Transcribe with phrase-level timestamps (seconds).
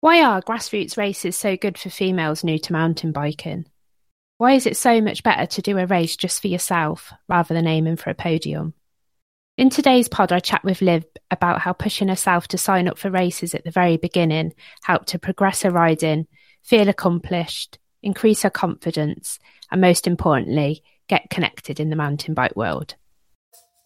[0.00, 3.66] Why are grassroots races so good for females new to mountain biking?
[4.36, 7.66] Why is it so much better to do a race just for yourself rather than
[7.66, 8.74] aiming for a podium?
[9.56, 13.10] In today's pod, I chat with Lib about how pushing herself to sign up for
[13.10, 16.28] races at the very beginning helped her progress her riding,
[16.62, 19.40] feel accomplished, increase her confidence,
[19.72, 22.94] and most importantly, get connected in the mountain bike world.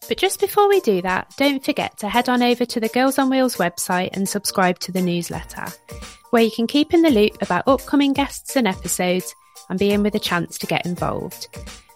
[0.07, 3.17] But just before we do that, don't forget to head on over to the Girls
[3.17, 5.65] on Wheels website and subscribe to the newsletter,
[6.31, 9.33] where you can keep in the loop about upcoming guests and episodes
[9.69, 11.47] and be in with a chance to get involved.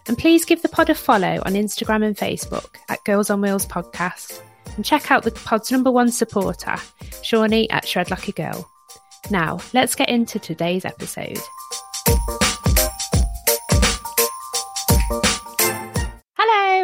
[0.08, 3.66] And please give the pod a follow on Instagram and Facebook at Girls on Wheels
[3.66, 4.42] Podcast.
[4.76, 6.78] And check out the pod's number one supporter,
[7.24, 8.70] Shawnee at Shred a Girl.
[9.30, 11.40] Now, let's get into today's episode.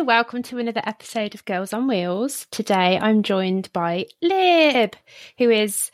[0.03, 2.45] Hello, welcome to another episode of Girls on Wheels.
[2.51, 4.97] Today I'm joined by Lib,
[5.37, 5.91] who is.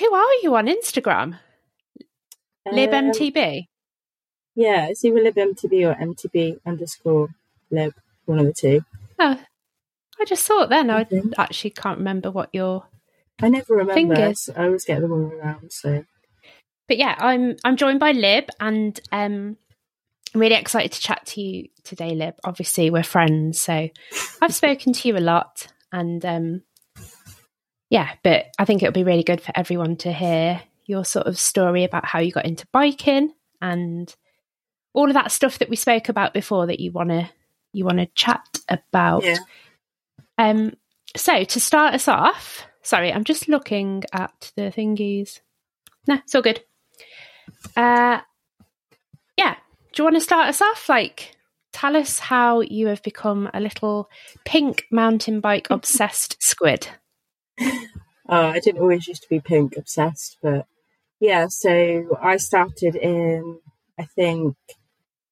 [0.00, 1.38] Who are you on Instagram?
[2.64, 3.66] Um, LibMTB?
[4.54, 7.28] Yeah, it's either libmtb or mtb underscore
[7.70, 7.92] lib,
[8.24, 8.80] one of the two.
[9.18, 9.38] Oh,
[10.18, 10.88] I just thought then.
[10.88, 11.20] I Okay.
[11.36, 12.86] actually can't remember what your.
[13.42, 13.92] I never remember.
[14.16, 14.48] Fingers.
[14.56, 15.72] I always get them all around.
[15.72, 16.06] So
[16.88, 19.58] But yeah, I'm I'm joined by Lib, and um,
[20.34, 22.34] I'm really excited to chat to you today, Lib.
[22.42, 23.88] Obviously, we're friends, so
[24.42, 26.62] I've spoken to you a lot, and um,
[27.88, 31.38] yeah, but I think it'll be really good for everyone to hear your sort of
[31.38, 34.14] story about how you got into biking and
[34.92, 37.30] all of that stuff that we spoke about before that you wanna
[37.72, 39.22] you wanna chat about.
[39.22, 39.38] yeah,
[40.36, 40.74] Um,
[41.16, 45.40] so to start us off, sorry, I'm just looking at the thingies.
[46.08, 46.60] No, it's all good.
[47.76, 48.20] Uh.
[49.94, 50.88] Do you want to start us off?
[50.88, 51.36] Like,
[51.72, 54.10] tell us how you have become a little
[54.44, 56.88] pink mountain bike obsessed squid.
[57.60, 57.70] uh,
[58.28, 60.66] I didn't always used to be pink obsessed, but
[61.20, 61.46] yeah.
[61.46, 63.60] So I started in.
[63.96, 64.56] I think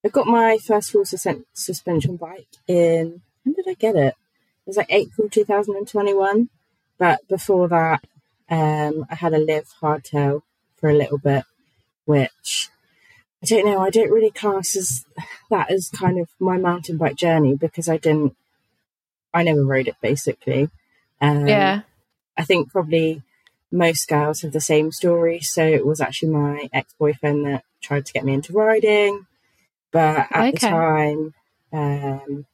[0.04, 3.20] I got my first full sus- suspension bike in.
[3.42, 4.14] When did I get it?
[4.14, 6.48] It was like April 2021.
[6.98, 8.04] But before that,
[8.48, 10.42] um, I had a Liv hardtail
[10.76, 11.44] for a little bit,
[12.04, 12.70] which
[13.42, 13.80] I don't know.
[13.80, 15.04] I don't really class as
[15.50, 18.36] that as kind of my mountain bike journey because I didn't.
[19.34, 20.68] I never rode it basically.
[21.20, 21.82] Um, yeah.
[22.36, 23.22] I think probably
[23.70, 25.40] most girls have the same story.
[25.40, 29.26] So it was actually my ex boyfriend that tried to get me into riding,
[29.90, 31.34] but at the time,
[31.72, 32.46] um,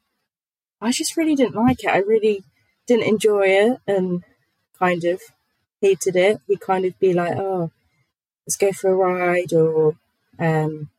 [0.81, 1.91] I just really didn't like it.
[1.91, 2.44] I really
[2.87, 4.22] didn't enjoy it and
[4.78, 5.20] kind of
[5.81, 6.41] hated it.
[6.47, 7.70] He'd kind of be like, "Oh,
[8.47, 9.97] let's go for a ride," or
[10.38, 10.91] um,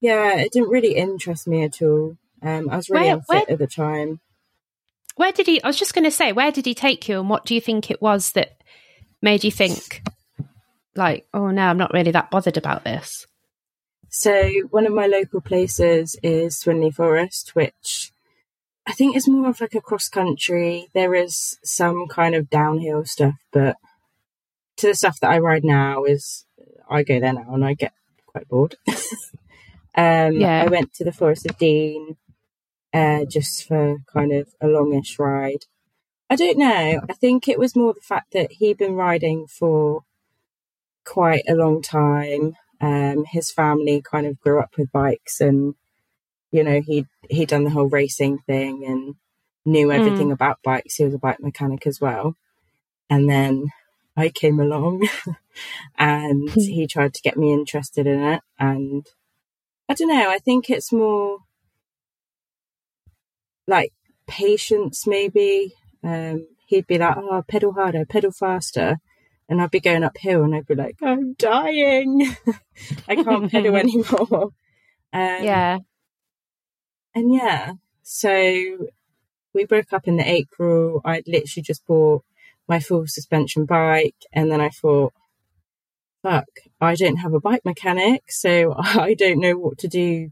[0.00, 2.16] yeah, it didn't really interest me at all.
[2.42, 4.20] Um, I was really Where- unfit where- at the time.
[5.16, 5.62] Where did he?
[5.62, 7.60] I was just going to say, where did he take you, and what do you
[7.60, 8.56] think it was that
[9.20, 10.02] made you think,
[10.96, 13.26] like, oh no, I'm not really that bothered about this?
[14.08, 18.10] So one of my local places is Swinley Forest, which
[18.86, 20.88] I think is more of like a cross country.
[20.94, 23.76] There is some kind of downhill stuff, but
[24.78, 26.46] to the stuff that I ride now is
[26.90, 27.92] I go there now and I get
[28.32, 28.76] quite bored.
[29.94, 30.64] um, Yeah.
[30.64, 32.16] I went to the Forest of Dean
[32.92, 35.64] uh, just for kind of a longish ride.
[36.28, 37.00] I don't know.
[37.08, 40.02] I think it was more the fact that he'd been riding for
[41.04, 42.56] quite a long time.
[42.80, 45.74] Um, his family kind of grew up with bikes, and
[46.50, 49.14] you know he he'd done the whole racing thing and
[49.64, 50.96] knew everything about bikes.
[50.96, 52.36] He was a bike mechanic as well.
[53.08, 53.66] And then
[54.16, 55.08] I came along,
[55.98, 58.42] and he tried to get me interested in it.
[58.58, 59.06] And
[59.88, 60.30] I don't know.
[60.30, 61.38] I think it's more
[63.66, 63.92] like
[64.26, 65.74] patience, maybe.
[66.04, 68.98] Um, he'd be like, "Oh, pedal harder, pedal faster,"
[69.48, 72.34] and I'd be going uphill, and I'd be like, "I'm dying,
[73.08, 74.50] I can't pedal anymore."
[75.14, 75.78] Um, yeah.
[77.14, 78.88] and yeah, so
[79.54, 81.00] we broke up in the April.
[81.04, 82.24] I'd literally just bought
[82.68, 85.12] my full suspension bike, and then I thought,
[86.22, 86.48] "Fuck,
[86.80, 90.30] I don't have a bike mechanic, so I don't know what to do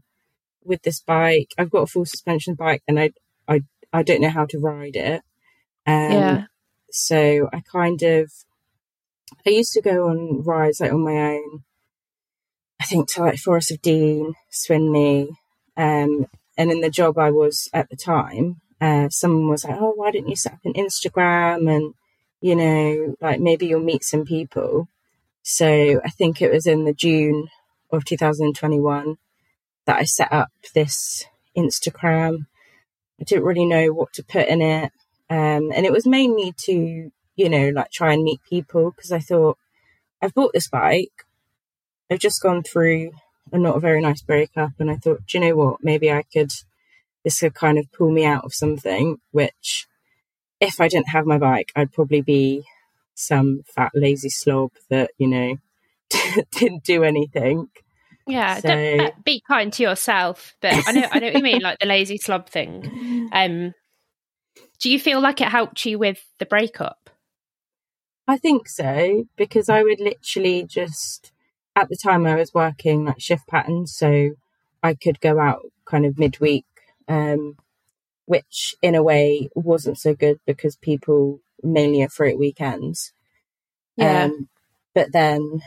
[0.63, 1.53] with this bike.
[1.57, 3.11] I've got a full suspension bike, and I,
[3.47, 3.61] I,
[3.91, 5.21] I don't know how to ride it."
[5.87, 6.43] Um, yeah.
[6.91, 8.31] so I kind of
[9.45, 11.63] I used to go on rides like on my own.
[12.79, 15.29] I think to like Forest of Dean, Swinley,
[15.77, 16.25] um,
[16.57, 20.11] and in the job I was at the time, uh, someone was like, "Oh, why
[20.11, 21.93] didn't you set up an Instagram and
[22.41, 24.87] you know, like maybe you'll meet some people."
[25.43, 27.47] So I think it was in the June
[27.91, 29.17] of 2021
[29.85, 31.25] that I set up this
[31.57, 32.45] Instagram.
[33.19, 34.91] I didn't really know what to put in it.
[35.29, 39.19] Um, and it was mainly to, you know, like try and meet people because I
[39.19, 39.57] thought
[40.21, 41.25] I've bought this bike.
[42.09, 43.11] I've just gone through
[43.51, 45.77] a not a very nice breakup, and I thought, do you know what?
[45.81, 46.51] Maybe I could.
[47.23, 49.17] This could kind of pull me out of something.
[49.31, 49.87] Which,
[50.61, 52.63] if I didn't have my bike, I'd probably be
[53.15, 55.55] some fat lazy slob that you know
[56.51, 57.67] didn't do anything.
[58.27, 59.11] Yeah, so...
[59.25, 60.55] be kind to yourself.
[60.61, 63.29] But I know, I know what you mean, like the lazy slob thing.
[63.33, 63.73] Um,
[64.81, 67.09] do you feel like it helped you with the breakup?
[68.27, 71.31] I think so because I would literally just
[71.75, 74.31] at the time I was working like shift patterns, so
[74.83, 76.65] I could go out kind of midweek,
[77.07, 77.55] um,
[78.31, 83.11] which in a way wasn't so good because people mainly are free at weekends.
[83.97, 84.23] Yeah.
[84.23, 84.47] Um,
[84.95, 85.61] but then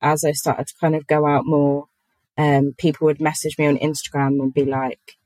[0.00, 1.88] as I started to kind of go out more,
[2.36, 5.16] um, people would message me on Instagram and be like,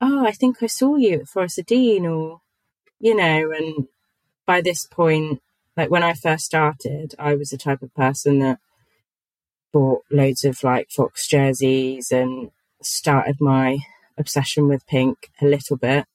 [0.00, 2.40] "Oh, I think I saw you at Forest Dean," or
[3.00, 3.50] you know.
[3.50, 3.88] And
[4.46, 5.42] by this point,
[5.76, 8.60] like when I first started, I was the type of person that
[9.72, 13.78] bought loads of like Fox jerseys and started my
[14.18, 16.06] obsession with pink a little bit,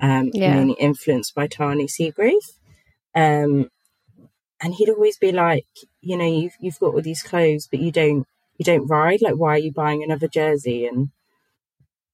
[0.00, 0.54] um, yeah.
[0.54, 2.58] mainly influenced by Tahnée Seagrave.
[3.14, 3.70] Um,
[4.60, 5.66] and he'd always be like,
[6.00, 8.26] you know, you've you've got all these clothes, but you don't
[8.58, 9.20] you don't ride.
[9.20, 10.86] Like, why are you buying another jersey?
[10.86, 11.10] And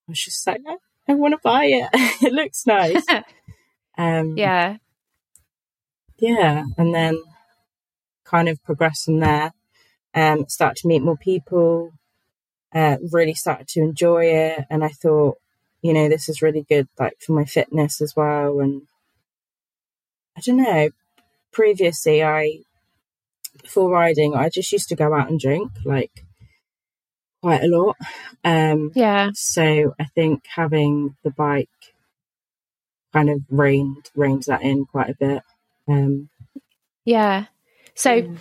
[0.08, 0.76] I was just like, I,
[1.08, 1.88] I want to buy it.
[2.22, 3.04] it looks nice.
[3.98, 4.76] um, yeah,
[6.18, 7.22] yeah, and then
[8.24, 9.52] kind of progress from there.
[10.14, 11.92] Um, start to meet more people.
[12.74, 15.38] Uh, really started to enjoy it, and I thought,
[15.80, 18.60] you know, this is really good, like for my fitness as well.
[18.60, 18.82] And
[20.36, 20.90] I don't know,
[21.52, 22.60] previously I
[23.62, 26.24] before riding I just used to go out and drink like
[27.42, 27.96] quite a lot.
[28.44, 29.30] Um yeah.
[29.34, 31.68] So I think having the bike
[33.12, 35.42] kind of reined reins that in quite a bit.
[35.88, 36.28] Um
[37.04, 37.46] Yeah.
[37.94, 38.34] So yeah.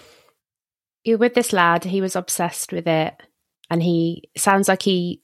[1.03, 3.13] you're with this lad, he was obsessed with it
[3.69, 5.22] and he sounds like he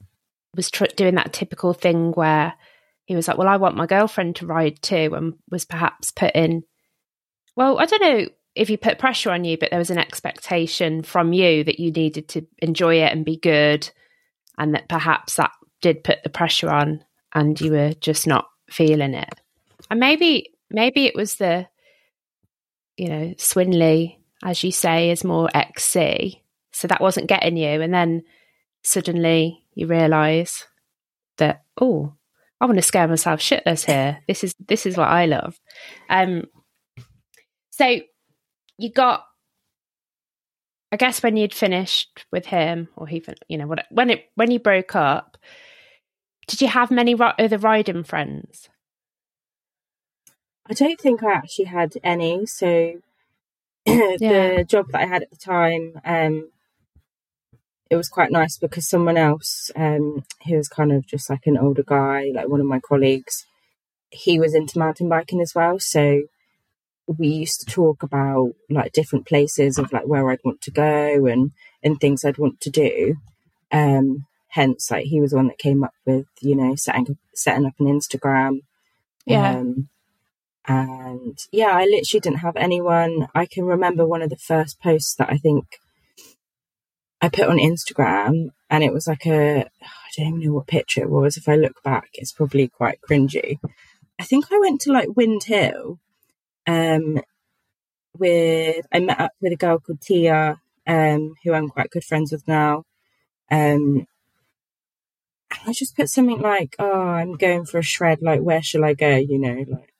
[0.55, 2.53] was tr- doing that typical thing where
[3.05, 6.35] he was like, "Well, I want my girlfriend to ride too," and was perhaps put
[6.35, 6.63] in.
[7.55, 11.03] well, I don't know if he put pressure on you, but there was an expectation
[11.03, 13.89] from you that you needed to enjoy it and be good,
[14.57, 15.51] and that perhaps that
[15.81, 17.03] did put the pressure on,
[17.33, 19.33] and you were just not feeling it.
[19.89, 21.67] And maybe, maybe it was the,
[22.97, 26.42] you know, Swinley, as you say, is more XC,
[26.73, 28.23] so that wasn't getting you, and then
[28.83, 30.67] suddenly you realise
[31.37, 32.13] that oh,
[32.59, 34.19] I want to scare myself shitless here.
[34.27, 35.59] This is this is what I love.
[36.09, 36.45] Um,
[37.71, 37.99] so
[38.77, 39.25] you got,
[40.91, 44.51] I guess, when you'd finished with him, or even you know, what when it when
[44.51, 45.37] you broke up,
[46.47, 48.69] did you have many other riding friends?
[50.65, 52.45] I don't think I actually had any.
[52.45, 53.01] So
[53.85, 56.49] the job that I had at the time, um,
[57.93, 61.59] it was quite nice because someone else, um, who was kind of just like an
[61.59, 63.45] older guy, like one of my colleagues,
[64.09, 65.77] he was into mountain biking as well.
[65.79, 66.23] So
[67.05, 71.27] we used to talk about like different places of like where I'd want to go
[71.27, 71.51] and
[71.83, 73.15] and things I'd want to do.
[73.71, 77.67] Um, hence, like he was the one that came up with you know setting setting
[77.67, 78.61] up an Instagram.
[79.27, 79.51] Yeah.
[79.51, 79.89] Um,
[80.65, 83.27] and yeah, I literally didn't have anyone.
[83.35, 85.65] I can remember one of the first posts that I think
[87.23, 91.01] I put on Instagram, and it was like a I don't even know what picture
[91.01, 91.37] it was.
[91.37, 93.59] If I look back, it's probably quite cringy.
[94.19, 95.99] I think I went to like Wind Hill
[96.67, 97.21] um,
[98.19, 102.33] with I met up with a girl called Tia, um, who I'm quite good friends
[102.33, 102.83] with now.
[103.49, 104.05] Um,
[105.65, 108.19] I just put something like, "Oh, I'm going for a shred.
[108.21, 109.93] Like, where shall I go?" You know, like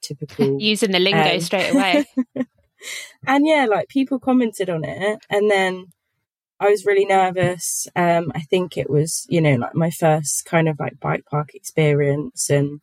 [0.00, 2.04] typical using the lingo um, straight away.
[3.26, 5.86] and yeah, like people commented on it, and then
[6.60, 7.88] I was really nervous.
[7.96, 11.54] Um, I think it was, you know, like my first kind of like bike park
[11.54, 12.80] experience, and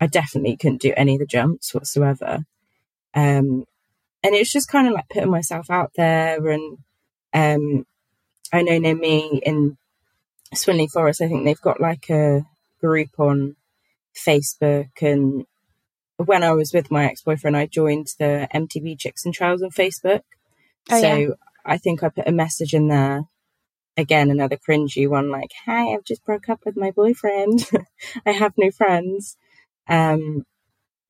[0.00, 2.44] I definitely couldn't do any of the jumps whatsoever.
[3.14, 3.66] Um,
[4.24, 6.48] and it's just kind of like putting myself out there.
[6.48, 6.78] And
[7.34, 7.86] um,
[8.50, 9.76] I know near me in
[10.54, 12.46] Swinley Forest, I think they've got like a
[12.80, 13.56] group on
[14.14, 15.02] Facebook.
[15.02, 15.44] And
[16.16, 19.70] when I was with my ex boyfriend, I joined the MTB Chicks and Trails on
[19.70, 20.22] Facebook.
[20.90, 21.28] Oh, so yeah.
[21.64, 23.22] I think I put a message in there.
[23.96, 27.68] Again, another cringy one like, Hi, I've just broke up with my boyfriend.
[28.26, 29.36] I have no friends.
[29.88, 30.44] Um,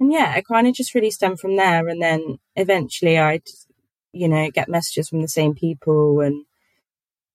[0.01, 1.87] and yeah, it kind of just really stemmed from there.
[1.87, 3.47] And then eventually I'd,
[4.13, 6.45] you know, get messages from the same people and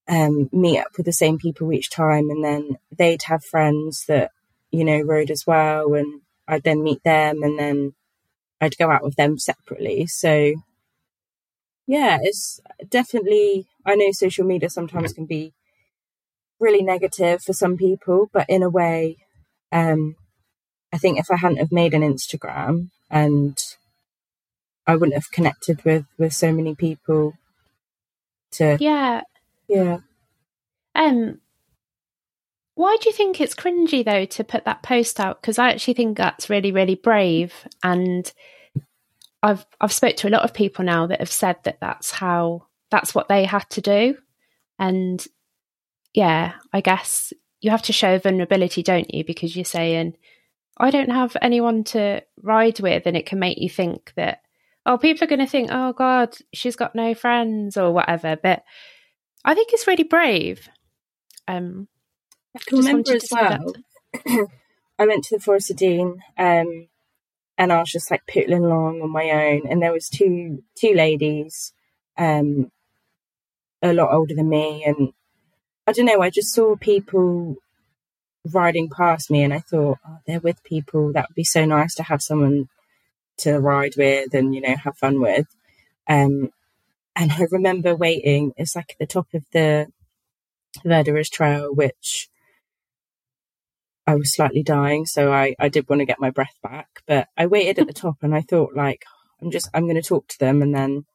[0.10, 2.30] um, meet up with the same people each time.
[2.30, 4.32] And then they'd have friends that,
[4.70, 5.94] you know, rode as well.
[5.94, 7.94] And I'd then meet them and then
[8.60, 10.08] I'd go out with them separately.
[10.08, 10.54] So
[11.88, 13.66] yeah, it's definitely.
[13.86, 15.54] I know social media sometimes can be
[16.60, 19.18] really negative for some people, but in a way,
[19.72, 20.16] um,
[20.94, 23.58] I think if I hadn't have made an Instagram and
[24.86, 27.34] I wouldn't have connected with with so many people
[28.52, 29.22] to yeah
[29.68, 29.98] yeah
[30.96, 31.40] um
[32.76, 35.94] why do you think it's cringy though to put that post out because i actually
[35.94, 37.54] think that's really really brave
[37.84, 38.32] and
[39.44, 42.66] i've i've spoke to a lot of people now that have said that that's how
[42.92, 44.16] that's what they had to do
[44.80, 45.26] and
[46.14, 50.16] yeah i guess you have to show vulnerability don't you because you're saying
[50.78, 54.42] i don't have anyone to ride with and it can make you think that
[54.88, 58.38] oh, people are going to think, oh God, she's got no friends or whatever.
[58.42, 58.64] But
[59.46, 60.70] I think it's really brave.
[61.48, 61.88] Um,
[62.56, 63.74] I can remember as well.
[65.00, 66.88] I went to the Forest of Dean, um,
[67.58, 70.94] and I was just like pootling along on my own, and there was two two
[70.94, 71.74] ladies,
[72.18, 72.72] um,
[73.82, 75.14] a lot older than me, and
[75.88, 76.22] I don't know.
[76.22, 77.56] I just saw people
[78.54, 81.14] riding past me, and I thought, oh, they're with people.
[81.14, 82.70] That would be so nice to have someone
[83.38, 85.48] to ride with and you know have fun with.
[86.08, 86.52] Um,
[87.16, 88.54] and I remember waiting.
[88.58, 89.88] It's like at the top of the
[90.86, 92.30] Verderers Trail, which
[94.08, 96.88] I was slightly dying, so I I did want to get my breath back.
[97.06, 99.04] But I waited at the top, and I thought like
[99.42, 101.06] I'm just I'm going to talk to them, and then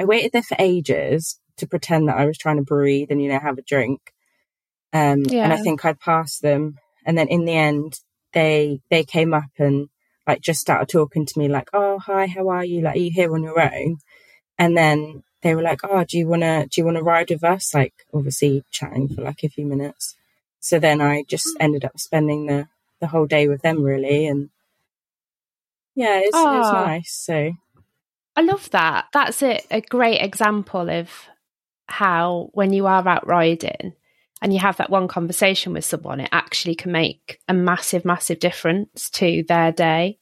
[0.00, 3.28] I waited there for ages to pretend that I was trying to breathe and you
[3.28, 4.00] know have a drink.
[4.92, 5.44] Um, yeah.
[5.44, 8.00] and I think I passed them, and then in the end
[8.32, 9.88] they they came up and
[10.26, 12.80] like just started talking to me like, "Oh, hi, how are you?
[12.80, 13.98] Like, are you here on your own?"
[14.58, 17.74] And then they were like, "Oh, do you wanna do you wanna ride with us?"
[17.74, 20.16] Like, obviously chatting for like a few minutes.
[20.60, 22.68] So then I just ended up spending the
[23.00, 24.50] the whole day with them really, and
[25.94, 26.84] yeah, it's, oh, it's ah.
[26.84, 27.12] nice.
[27.12, 27.52] So
[28.36, 29.06] I love that.
[29.12, 31.10] That's a, a great example of
[31.86, 33.94] how when you are out riding
[34.42, 38.38] and you have that one conversation with someone, it actually can make a massive, massive
[38.38, 40.18] difference to their day.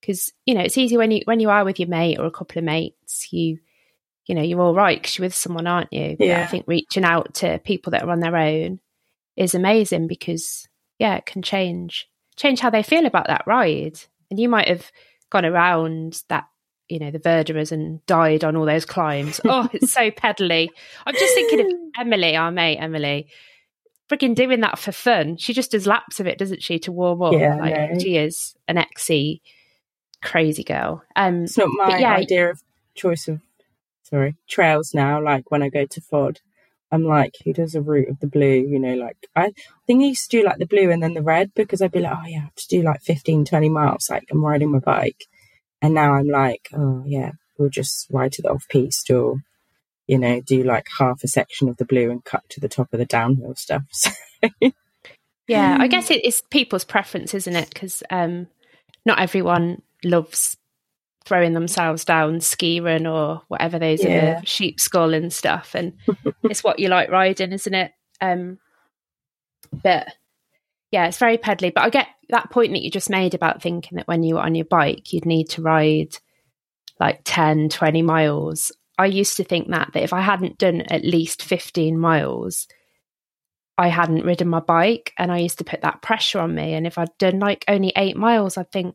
[0.00, 2.30] Because you know it's easy when you when you are with your mate or a
[2.30, 3.58] couple of mates, you
[4.26, 6.16] you know you're all right because you're with someone, aren't you?
[6.18, 6.42] But yeah.
[6.42, 8.80] I think reaching out to people that are on their own
[9.36, 14.00] is amazing because yeah, it can change change how they feel about that ride.
[14.30, 14.90] And you might have
[15.30, 16.44] gone around that
[16.88, 19.40] you know the verderers and died on all those climbs.
[19.44, 20.68] Oh, it's so pedally.
[21.06, 21.66] I'm just thinking of
[21.98, 23.28] Emily, our mate Emily
[24.12, 25.36] freaking doing that for fun.
[25.36, 27.32] She just does laps of it, doesn't she, to warm up?
[27.32, 27.98] Yeah, like no.
[27.98, 29.40] she is an XC
[30.22, 31.02] crazy girl.
[31.16, 32.62] Um, it's not my yeah, idea of
[32.94, 33.40] choice of
[34.02, 35.22] sorry trails now.
[35.22, 36.38] Like when I go to Fod,
[36.92, 38.66] I'm like, who does a route of the blue?
[38.68, 39.52] You know, like I
[39.86, 42.00] think I used to do like the blue and then the red because I'd be
[42.00, 44.08] like, oh yeah, I have to do like 15, 20 miles.
[44.10, 45.24] Like I'm riding my bike,
[45.80, 49.42] and now I'm like, oh yeah, we'll just ride to the off piste or
[50.06, 52.92] you know, do like half a section of the blue and cut to the top
[52.92, 53.82] of the downhill stuff.
[55.44, 55.56] So.
[55.58, 57.68] yeah, I guess it is people's preference, isn't it?
[57.72, 58.46] Because um,
[59.04, 60.56] not everyone loves
[61.24, 64.40] throwing themselves down ski run or whatever those yeah.
[64.40, 65.74] are sheep skull and stuff.
[65.74, 65.94] And
[66.42, 67.92] it's what you like riding isn't it?
[68.20, 68.58] Um
[69.82, 70.08] but
[70.90, 73.96] yeah it's very pedally but i get that point that you just made about thinking
[73.96, 76.14] that when you were on your bike you'd need to ride
[77.02, 78.72] like 10 20 miles.
[78.96, 82.68] I used to think that that if I hadn't done at least 15 miles,
[83.76, 85.12] I hadn't ridden my bike.
[85.18, 86.74] And I used to put that pressure on me.
[86.74, 88.94] And if I'd done like only eight miles, I'd think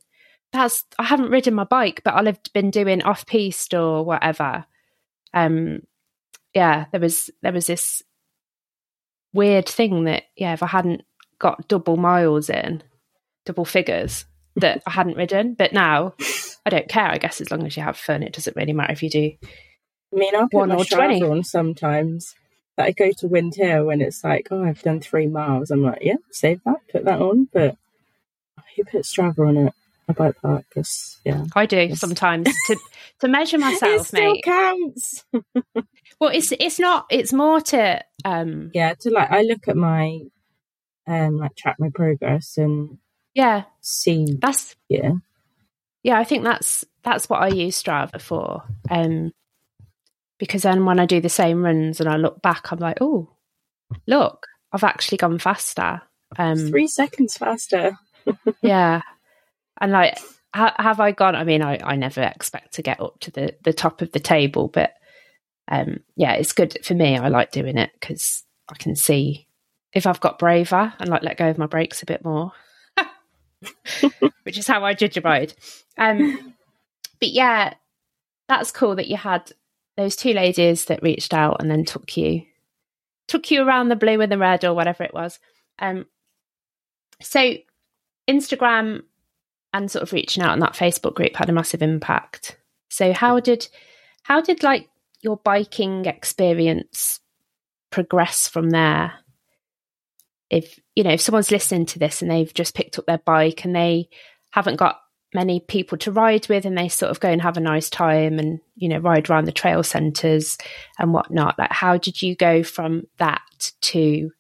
[0.52, 4.66] that's I haven't ridden my bike, but I'll have been doing off piste or whatever.
[5.34, 5.84] Um
[6.54, 8.04] yeah, there was there was this
[9.34, 11.04] weird thing that yeah, if I hadn't
[11.40, 12.82] got double miles in,
[13.46, 14.26] double figures,
[14.56, 15.54] that I hadn't ridden.
[15.54, 16.14] But now
[16.66, 18.94] I don't care, I guess as long as you have fun, it doesn't really matter
[18.94, 19.32] if you do
[20.14, 21.24] I mean, I put one my or 20.
[21.24, 22.36] on sometimes.
[22.76, 25.72] That I go to Wind Hill and it's like, oh, I've done three miles.
[25.72, 27.50] I'm like, yeah, save that, put that on.
[27.52, 27.76] But
[28.76, 29.74] who put Strava on it?
[30.10, 32.78] A that because yeah, I do sometimes to
[33.20, 34.02] to measure myself.
[34.02, 34.44] it still mate.
[34.44, 35.26] counts.
[36.20, 37.08] well, it's it's not.
[37.10, 40.20] It's more to um yeah to like I look at my
[41.08, 42.98] um like track my progress and
[43.34, 45.12] yeah see that's yeah
[46.04, 48.64] yeah I think that's that's what I use Strava for.
[48.90, 49.32] Um,
[50.40, 53.30] because then when I do the same runs and I look back, I'm like, oh,
[54.06, 56.02] look, I've actually gone faster.
[56.38, 57.98] Um, Three seconds faster.
[58.62, 59.02] yeah.
[59.80, 60.18] And like,
[60.54, 61.36] ha- have I gone?
[61.36, 64.20] I mean, I, I never expect to get up to the, the top of the
[64.20, 64.94] table, but
[65.68, 67.18] um, yeah, it's good for me.
[67.18, 69.48] I like doing it because I can see
[69.94, 72.52] if I've got braver and like let go of my brakes a bit more,
[74.44, 75.54] which is how I judge a ride.
[75.98, 76.54] Um,
[77.20, 77.74] but yeah,
[78.48, 79.52] that's cool that you had
[79.98, 82.44] those two ladies that reached out and then took you
[83.28, 85.40] took you around the blue and the red or whatever it was.
[85.80, 86.06] Um,
[87.22, 87.56] so
[88.30, 89.04] Instagram
[89.74, 92.58] and sort of reaching out on that Facebook group had a massive impact.
[92.90, 93.68] So how did
[94.24, 94.90] how did like
[95.22, 97.20] your biking experience
[97.92, 99.14] progress from there?
[100.50, 103.66] If you know, if someone's listening to this and they've just picked up their bike
[103.66, 104.10] and they
[104.52, 105.00] haven't got
[105.34, 108.40] many people to ride with and they sort of go and have a nice time
[108.40, 110.58] and you know ride around the trail centres
[110.98, 113.42] and whatnot like how did you go from that
[113.82, 114.32] to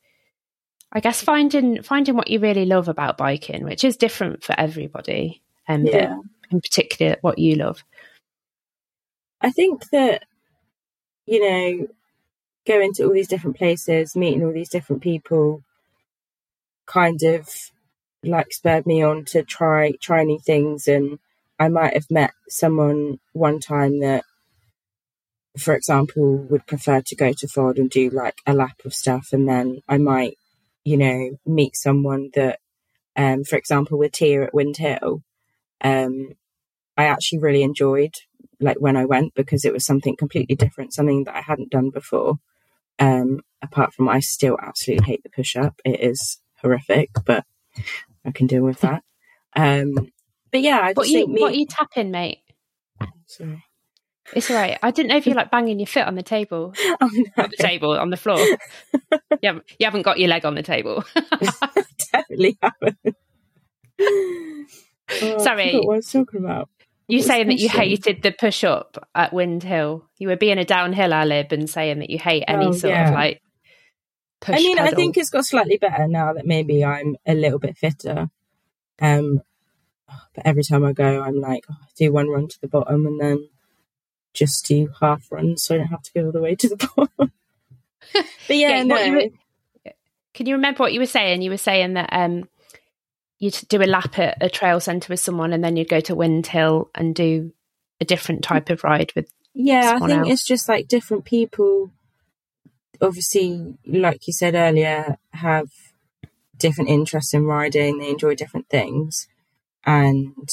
[0.92, 5.42] i guess finding finding what you really love about biking which is different for everybody
[5.68, 6.18] um, and yeah.
[6.52, 7.84] in particular what you love
[9.42, 10.24] i think that
[11.26, 11.88] you know
[12.66, 15.64] going to all these different places meeting all these different people
[16.86, 17.50] kind of
[18.24, 21.20] like spurred me on to try try new things and
[21.60, 24.24] I might have met someone one time that
[25.58, 29.30] for example would prefer to go to Ford and do like a lap of stuff
[29.34, 30.38] and then I might
[30.88, 32.60] you know meet someone that
[33.16, 35.24] um for example with Tia at Windhill
[35.82, 36.30] um
[36.96, 38.16] I actually really enjoyed
[38.60, 41.90] like when I went because it was something completely different something that I hadn't done
[41.90, 42.40] before
[43.00, 47.46] um apart from I still absolutely hate the push up it is horrific but
[48.28, 49.04] I can deal with that.
[49.56, 50.12] Um,
[50.52, 52.40] but yeah, I what you, me- what are you tapping, mate?
[53.26, 53.64] Sorry.
[54.34, 54.78] It's all right.
[54.84, 56.74] I didn't know if you're like banging your foot on the table.
[57.00, 57.48] Oh, no.
[57.48, 58.40] the table, on the floor.
[58.40, 58.58] you,
[59.44, 61.04] haven't, you haven't got your leg on the table.
[62.12, 63.16] Definitely haven't.
[64.00, 65.80] Oh, Sorry.
[65.80, 66.70] what I was talking about.
[67.08, 70.10] You saying that you hated the push up at Windhill.
[70.18, 73.10] You were being a downhill Alib and saying that you hate any oh, sort yeah.
[73.10, 73.42] of like
[74.46, 74.92] I mean, pedal.
[74.92, 78.30] I think it's got slightly better now that maybe I'm a little bit fitter.
[79.00, 79.42] Um,
[80.36, 83.06] but every time I go, I'm like, oh, I do one run to the bottom
[83.06, 83.50] and then
[84.38, 86.76] just do half runs so I don't have to go all the way to the
[86.96, 87.32] bottom.
[88.14, 88.98] but yeah, yeah no.
[88.98, 89.94] You were,
[90.34, 91.42] can you remember what you were saying?
[91.42, 92.48] You were saying that um,
[93.40, 96.16] you'd do a lap at a trail centre with someone and then you'd go to
[96.16, 97.52] Wind Hill and do
[98.00, 99.28] a different type of ride with
[99.60, 100.30] yeah i think else.
[100.30, 101.92] it's just like different people
[103.02, 105.70] obviously, like you said earlier, have
[106.58, 107.98] different interests in riding.
[107.98, 109.28] They enjoy different things.
[109.86, 110.50] And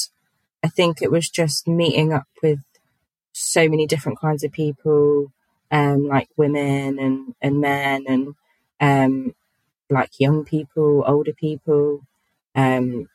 [0.63, 2.59] I think it was just meeting up with
[3.37, 5.31] so many different kinds of people,
[5.71, 8.35] um, like women and, and men and
[8.79, 9.35] um,
[9.89, 12.01] like young people, older people.
[12.53, 13.09] Um,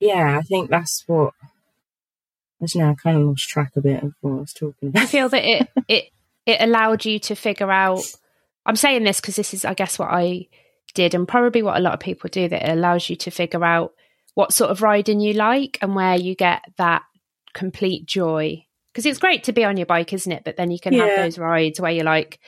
[0.00, 1.32] yeah, I think that's what
[2.60, 4.90] I don't know, I kind of lost track a bit of what I was talking
[4.90, 5.02] about.
[5.02, 6.04] I feel that it, it
[6.46, 8.02] it allowed you to figure out
[8.66, 10.46] i'm saying this because this is i guess what i
[10.94, 13.64] did and probably what a lot of people do that it allows you to figure
[13.64, 13.92] out
[14.34, 17.02] what sort of riding you like and where you get that
[17.54, 20.78] complete joy because it's great to be on your bike isn't it but then you
[20.78, 21.06] can yeah.
[21.06, 22.38] have those rides where you're like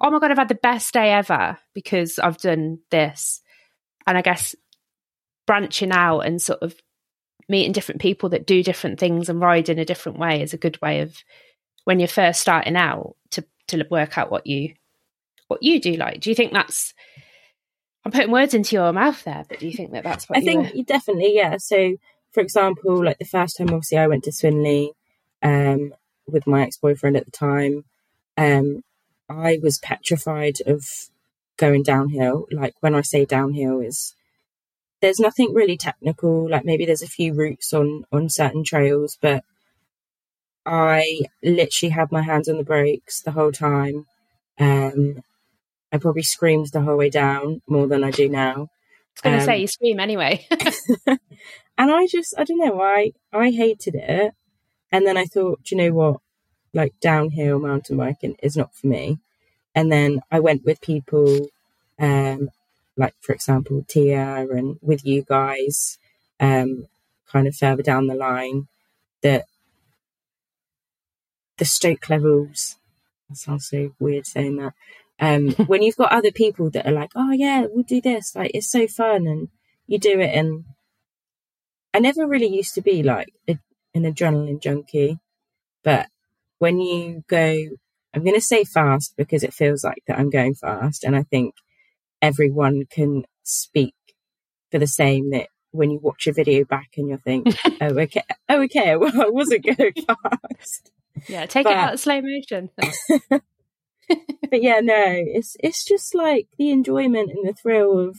[0.00, 3.40] oh my god i've had the best day ever because i've done this
[4.06, 4.54] and i guess
[5.46, 6.74] branching out and sort of
[7.48, 10.58] meeting different people that do different things and ride in a different way is a
[10.58, 11.16] good way of
[11.84, 14.74] when you're first starting out to to work out what you
[15.48, 16.20] what you do like.
[16.20, 16.94] Do you think that's
[18.04, 20.42] I'm putting words into your mouth there, but do you think that that's what I
[20.42, 20.82] think were...
[20.82, 21.56] definitely yeah.
[21.58, 21.96] So
[22.32, 24.90] for example, like the first time obviously I went to Swinley
[25.44, 25.94] um,
[26.26, 27.84] with my ex boyfriend at the time,
[28.36, 28.82] um,
[29.28, 30.84] I was petrified of
[31.56, 32.46] going downhill.
[32.50, 34.14] Like when I say downhill is
[35.00, 39.44] there's nothing really technical, like maybe there's a few routes on on certain trails, but
[40.66, 44.06] I literally had my hands on the brakes the whole time.
[44.58, 45.22] Um,
[45.92, 48.54] I probably screamed the whole way down more than I do now.
[48.54, 50.46] I was going to um, say you scream anyway.
[51.06, 51.18] and
[51.78, 54.32] I just, I don't know, I I hated it.
[54.94, 56.20] And then I thought, you know what,
[56.72, 59.18] like downhill mountain biking is not for me.
[59.74, 61.48] And then I went with people,
[61.98, 62.48] um,
[62.96, 65.98] like for example Tia and with you guys,
[66.38, 66.86] um,
[67.26, 68.68] kind of further down the line,
[69.24, 69.46] that
[71.58, 72.76] the stoke levels.
[73.28, 74.74] That sounds so weird saying that.
[75.18, 78.52] Um, when you've got other people that are like, oh yeah, we'll do this, like
[78.54, 79.48] it's so fun, and
[79.88, 80.30] you do it.
[80.32, 80.66] And
[81.92, 83.58] I never really used to be like a,
[83.94, 85.18] an adrenaline junkie,
[85.82, 86.08] but
[86.58, 87.56] when you go,
[88.14, 91.22] I'm going to say fast because it feels like that I'm going fast, and I
[91.24, 91.54] think
[92.22, 93.94] everyone can speak
[94.70, 97.48] for the same that when you watch a video back and you think,
[97.80, 100.90] oh okay, oh okay, well I wasn't going fast.
[101.28, 102.70] Yeah, take but, it out of slow motion.
[103.28, 103.42] but
[104.62, 108.16] yeah, no, it's it's just like the enjoyment and the thrill of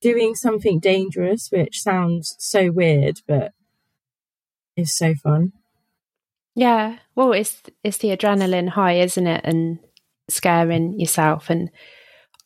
[0.00, 3.52] doing something dangerous, which sounds so weird, but
[4.76, 5.52] is so fun.
[6.54, 6.98] Yeah.
[7.14, 9.40] Well, it's it's the adrenaline high, isn't it?
[9.44, 9.78] And
[10.28, 11.70] scaring yourself and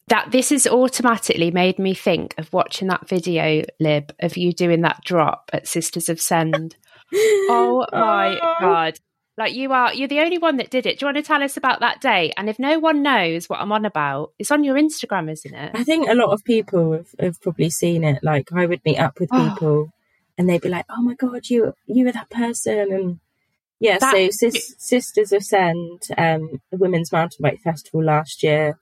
[0.09, 4.81] that this has automatically made me think of watching that video lib of you doing
[4.81, 6.77] that drop at Sisters of Send.
[7.15, 8.57] oh my oh.
[8.61, 8.99] god.
[9.37, 10.99] Like you are you're the only one that did it.
[10.99, 12.33] Do you want to tell us about that day?
[12.37, 15.73] And if no one knows what I'm on about, it's on your Instagram, isn't it?
[15.75, 18.25] I think a lot of people have, have probably seen it.
[18.25, 19.51] Like I would meet up with oh.
[19.51, 19.93] people
[20.39, 23.21] and they'd be like, "Oh my god, you you were that person," and
[23.81, 23.99] yeah.
[23.99, 28.79] That, so Sis, Sisters of Send, um, the Women's Mountain Bike Festival last year,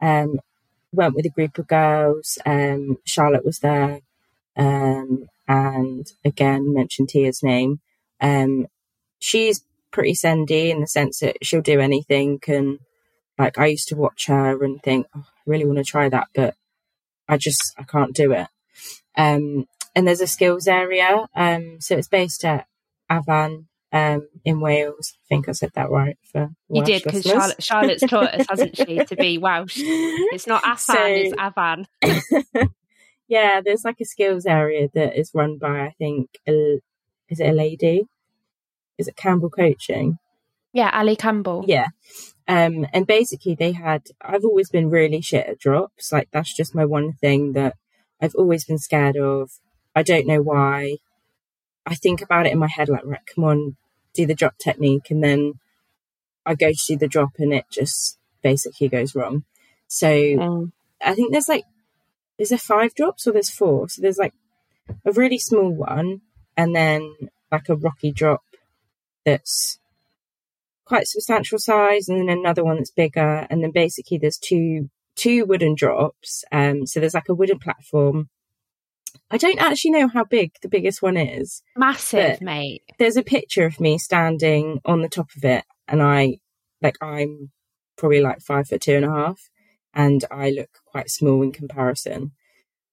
[0.00, 0.40] um,
[0.92, 2.38] went with a group of girls.
[2.44, 4.00] Um, Charlotte was there,
[4.56, 7.80] um, and again mentioned Tia's name.
[8.20, 8.66] Um,
[9.18, 12.40] she's pretty sendy in the sense that she'll do anything.
[12.48, 12.80] And
[13.38, 16.28] like I used to watch her and think, oh, I really want to try that,
[16.34, 16.54] but
[17.28, 18.48] I just I can't do it.
[19.16, 21.26] Um, and there's a skills area.
[21.34, 22.66] Um, so it's based at
[23.10, 25.14] Afan um, in Wales.
[25.16, 28.76] I think I said that right for you did because Charlotte, Charlotte's taught us, hasn't
[28.76, 29.76] she, to be Welsh?
[29.78, 31.86] It's not Afan, so, it's Afan.
[33.28, 36.80] yeah, there's like a skills area that is run by I think a,
[37.28, 38.08] is it a lady?
[38.98, 40.18] Is it Campbell Coaching?
[40.72, 41.64] Yeah, Ali Campbell.
[41.66, 41.88] Yeah.
[42.46, 46.12] Um, and basically they had I've always been really shit at drops.
[46.12, 47.76] Like that's just my one thing that
[48.20, 49.50] I've always been scared of.
[49.94, 50.96] I don't know why.
[51.86, 53.76] I think about it in my head like, right, come on,
[54.14, 55.10] do the drop technique.
[55.10, 55.54] And then
[56.46, 59.44] I go to do the drop and it just basically goes wrong.
[59.86, 60.72] So mm.
[61.00, 61.64] I think there's like,
[62.38, 63.88] is there five drops or there's four?
[63.88, 64.34] So there's like
[65.04, 66.22] a really small one
[66.56, 67.14] and then
[67.52, 68.42] like a rocky drop
[69.24, 69.78] that's
[70.84, 73.46] quite substantial size and then another one that's bigger.
[73.50, 76.44] And then basically there's two, two wooden drops.
[76.50, 78.28] Um, so there's like a wooden platform
[79.30, 81.62] I don't actually know how big the biggest one is.
[81.76, 82.82] Massive, mate.
[82.98, 86.38] There's a picture of me standing on the top of it, and I,
[86.82, 87.50] like, I'm
[87.96, 89.40] probably like five foot two and a half,
[89.92, 92.32] and I look quite small in comparison.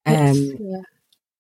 [0.06, 0.82] Um, yeah.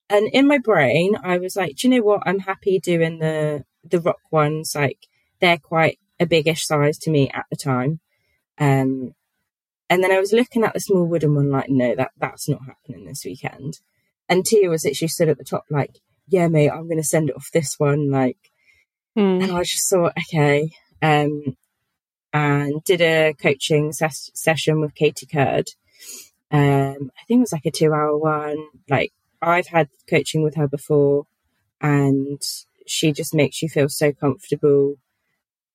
[0.10, 2.24] And in my brain, I was like, do you know what?
[2.26, 4.74] I'm happy doing the the rock ones.
[4.76, 5.08] Like,
[5.39, 8.00] they're quite a biggish size to me at the time.
[8.60, 9.13] Um,
[9.89, 12.62] and then I was looking at the small wooden one, like, no, that that's not
[12.65, 13.80] happening this weekend.
[14.32, 17.30] And Tia was literally stood at the top, like, yeah, mate, I'm going to send
[17.30, 18.10] it off this one.
[18.10, 18.38] Like,
[19.17, 19.44] mm.
[19.44, 20.72] and I just thought, okay.
[21.02, 21.58] Um,
[22.34, 25.67] and did a coaching ses- session with Katy Curd.
[26.50, 28.58] Um, I think it was like a two hour one.
[28.89, 31.26] Like, I've had coaching with her before,
[31.82, 32.41] and
[32.88, 34.96] she just makes you feel so comfortable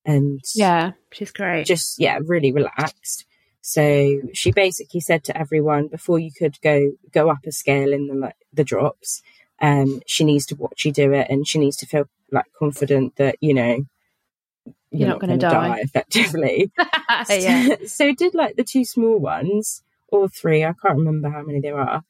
[0.07, 3.27] and yeah she's great just yeah really relaxed
[3.68, 8.07] so she basically said to everyone before you could go go up a scale in
[8.07, 9.22] the the drops,
[9.61, 13.16] um, she needs to watch you do it, and she needs to feel like confident
[13.16, 13.85] that you know
[14.64, 15.50] you're, you're not, going to die.
[15.50, 15.81] die.
[15.81, 16.70] effectively.
[17.29, 17.66] yeah.
[17.70, 20.62] so, so did like the two small ones or three.
[20.62, 22.05] I can't remember how many there are,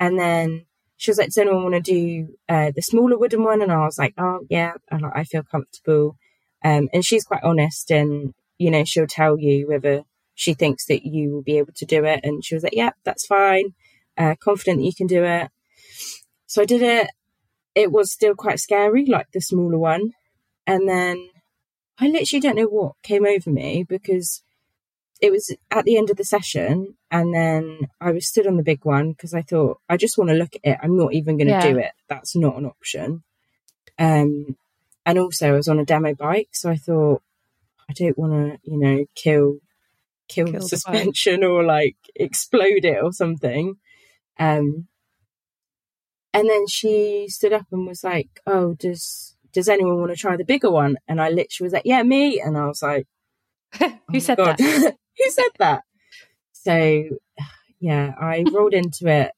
[0.00, 0.64] and then
[0.96, 3.84] she was like, "Does anyone want to do uh, the smaller wooden one?" And I
[3.84, 6.16] was like, "Oh yeah, I, like, I feel comfortable."
[6.64, 11.04] Um, and she's quite honest, and you know she'll tell you whether she thinks that
[11.06, 12.20] you will be able to do it.
[12.22, 13.74] And she was like, yeah, that's fine.
[14.16, 15.48] Uh, confident that you can do it.
[16.46, 17.08] So I did it.
[17.74, 20.12] It was still quite scary, like the smaller one.
[20.66, 21.28] And then
[21.98, 24.42] I literally don't know what came over me because
[25.20, 26.96] it was at the end of the session.
[27.10, 30.30] And then I was stood on the big one because I thought, I just want
[30.30, 30.78] to look at it.
[30.82, 31.72] I'm not even going to yeah.
[31.72, 31.92] do it.
[32.08, 33.22] That's not an option.
[33.98, 34.56] Um,
[35.06, 36.48] and also I was on a demo bike.
[36.52, 37.22] So I thought,
[37.88, 39.58] I don't want to, you know, kill
[40.28, 43.76] kill, kill the suspension the or like explode it or something.
[44.38, 44.88] Um,
[46.32, 50.36] and then she stood up and was like, "Oh, does does anyone want to try
[50.36, 53.06] the bigger one?" And I literally was like, "Yeah, me." And I was like,
[53.78, 54.58] "Who oh said God.
[54.58, 54.96] that?
[55.18, 55.82] Who said that?"
[56.52, 57.04] So,
[57.80, 59.32] yeah, I rolled into it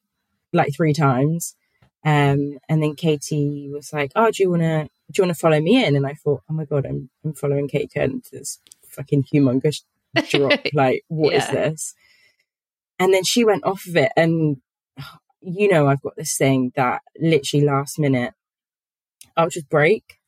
[0.51, 1.55] like three times,
[2.03, 5.39] um, and then Katy was like, "Oh, do you want to do you want to
[5.39, 8.59] follow me in?" And I thought, "Oh my God, I'm I'm following Katy into this
[8.87, 9.83] fucking humongous
[10.21, 10.59] drop.
[10.73, 11.39] like, what yeah.
[11.39, 11.95] is this?
[12.99, 14.11] And then she went off of it.
[14.17, 14.57] And,
[15.41, 18.33] you know, I've got this thing that literally last minute,
[19.35, 20.19] I'll just break.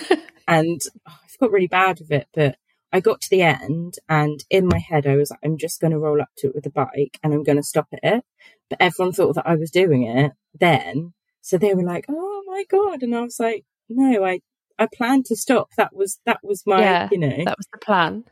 [0.48, 2.28] and oh, I've got really bad with it.
[2.34, 2.56] But
[2.92, 5.92] I got to the end and in my head, I was like, I'm just going
[5.92, 8.24] to roll up to it with the bike and I'm going to stop at it.
[8.70, 11.12] But everyone thought that I was doing it then.
[11.40, 13.02] So they were like, oh my God.
[13.02, 14.40] And I was like, no, I,
[14.78, 15.70] I planned to stop.
[15.76, 18.24] That was, that was my, yeah, you know, that was the plan.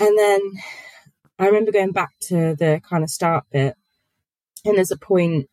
[0.00, 0.40] And then
[1.38, 3.74] I remember going back to the kind of start bit,
[4.64, 5.48] and there's a point.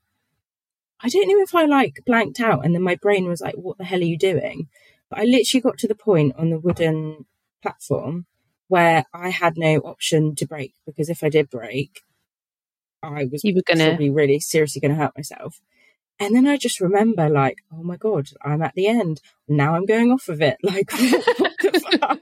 [1.01, 3.77] I don't know if I like blanked out, and then my brain was like, "What
[3.77, 4.67] the hell are you doing?"
[5.09, 7.25] But I literally got to the point on the wooden
[7.61, 8.25] platform
[8.67, 12.01] where I had no option to break because if I did break,
[13.03, 15.61] I was You were gonna- probably really seriously going to hurt myself.
[16.19, 19.21] And then I just remember, like, oh my god, I'm at the end.
[19.47, 20.57] Now I'm going off of it.
[20.63, 22.19] Like, what the fuck?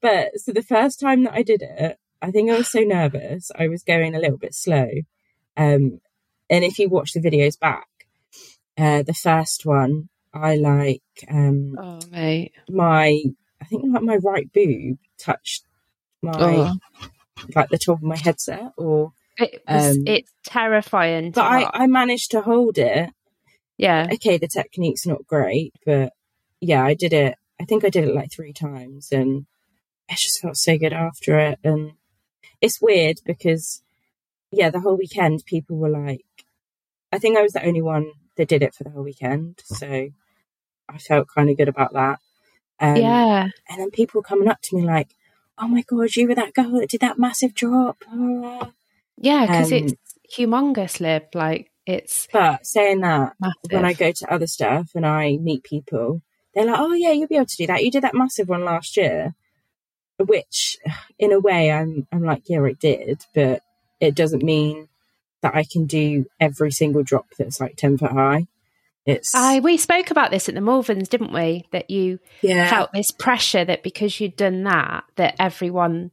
[0.00, 3.50] But so the first time that I did it, I think I was so nervous.
[3.58, 4.88] I was going a little bit slow.
[5.56, 6.00] Um,
[6.48, 7.86] and if you watch the videos back,
[8.78, 12.52] uh, the first one, I like um, Oh, mate.
[12.68, 13.22] my,
[13.60, 15.64] I think like my right boob touched
[16.22, 16.74] my Oh.
[17.54, 21.30] like the top of my headset, or It was, Um, it's terrifying.
[21.32, 21.70] But I.
[21.72, 23.10] I managed to hold it.
[23.76, 24.08] yeah.
[24.14, 26.12] Okay, the technique's not great, but
[26.60, 27.36] yeah, I did it.
[27.60, 29.46] I think I did it like three times, and
[30.10, 31.58] I just felt so good after it.
[31.64, 31.92] And
[32.60, 33.82] it's weird because
[34.50, 36.24] yeah, the whole weekend people were like,
[37.12, 40.08] I think I was the only one that did it for the whole weekend, so
[40.88, 42.18] I felt kind of good about that.
[42.78, 43.48] Um, yeah.
[43.68, 45.14] And then people coming up to me like,
[45.58, 48.70] "Oh my god, you were that girl that did that massive drop." blah, blah, blah."
[49.16, 49.46] Yeah.
[49.46, 49.94] Because um, it's
[50.36, 51.34] humongous, Lib.
[51.34, 53.56] Like, it's But saying that, massive.
[53.70, 56.22] when I go to other stuff and I meet people,
[56.54, 57.82] they're like, "Oh yeah, you'll be able to do that.
[57.82, 59.34] You did that massive one last year."
[60.18, 60.78] Which,
[61.18, 63.62] in a way, I'm I'm like, yeah, it did, but
[64.00, 64.88] it doesn't mean
[65.42, 68.46] that I can do every single drop that's like ten foot high.
[69.04, 71.64] It's I, we spoke about this at the Malverns, didn't we?
[71.70, 76.10] That you yeah, felt this pressure that because you'd done that, that everyone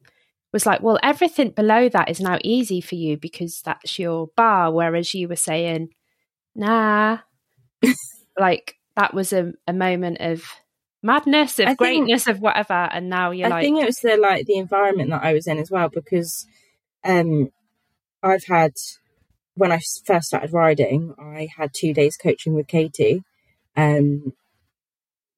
[0.52, 4.72] was like, well, everything below that is now easy for you because that's your bar.
[4.72, 5.90] Whereas you were saying,
[6.54, 7.18] nah,
[8.40, 10.44] like that was a, a moment of
[11.04, 12.74] madness, of I think- greatness, of whatever.
[12.74, 15.46] And now you're I like, think it was the like the environment that I was
[15.48, 16.48] in as well because
[17.04, 17.52] um
[18.24, 18.72] I've had
[19.56, 23.24] when I first started riding, I had two days coaching with Katy.
[23.76, 24.34] Um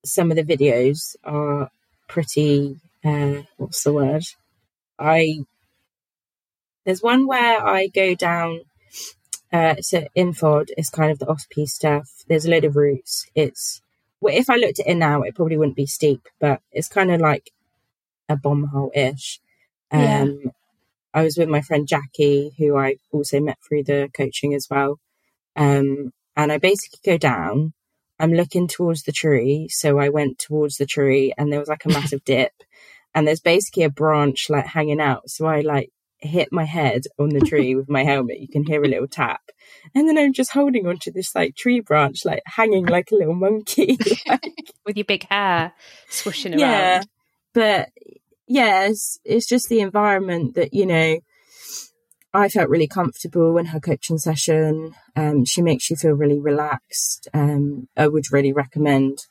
[0.05, 1.69] some of the videos are
[2.07, 4.23] pretty uh what's the word?
[4.99, 5.39] I
[6.85, 8.61] there's one where I go down
[9.51, 12.07] uh it's at Infod, it's kind of the off piste stuff.
[12.27, 13.25] There's a load of routes.
[13.33, 13.81] It's
[14.21, 17.11] well, if I looked at it now, it probably wouldn't be steep, but it's kind
[17.11, 17.51] of like
[18.29, 19.39] a bomb hole ish.
[19.91, 20.51] Um, Yeah.
[21.13, 24.99] I was with my friend Jackie, who I also met through the coaching as well.
[25.55, 27.73] Um, and I basically go down.
[28.19, 31.85] I'm looking towards the tree, so I went towards the tree, and there was like
[31.85, 32.51] a massive dip,
[33.13, 35.29] and there's basically a branch like hanging out.
[35.29, 35.89] So I like
[36.25, 38.39] hit my head on the tree with my helmet.
[38.39, 39.41] You can hear a little tap,
[39.93, 43.35] and then I'm just holding onto this like tree branch, like hanging like a little
[43.35, 43.97] monkey.
[44.85, 45.73] with your big hair
[46.09, 47.07] swooshing yeah around.
[47.53, 47.89] but
[48.47, 51.19] yeah it's, it's just the environment that you know
[52.33, 57.27] i felt really comfortable in her coaching session um, she makes you feel really relaxed
[57.33, 59.25] um, i would really recommend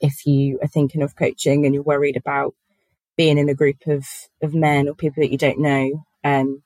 [0.00, 2.54] if you are thinking of coaching and you're worried about
[3.16, 4.06] being in a group of,
[4.42, 6.62] of men or people that you don't know um,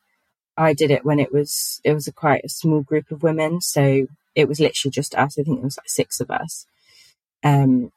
[0.56, 3.60] i did it when it was it was a quite a small group of women
[3.60, 6.66] so it was literally just us i think it was like six of us
[7.44, 7.92] um,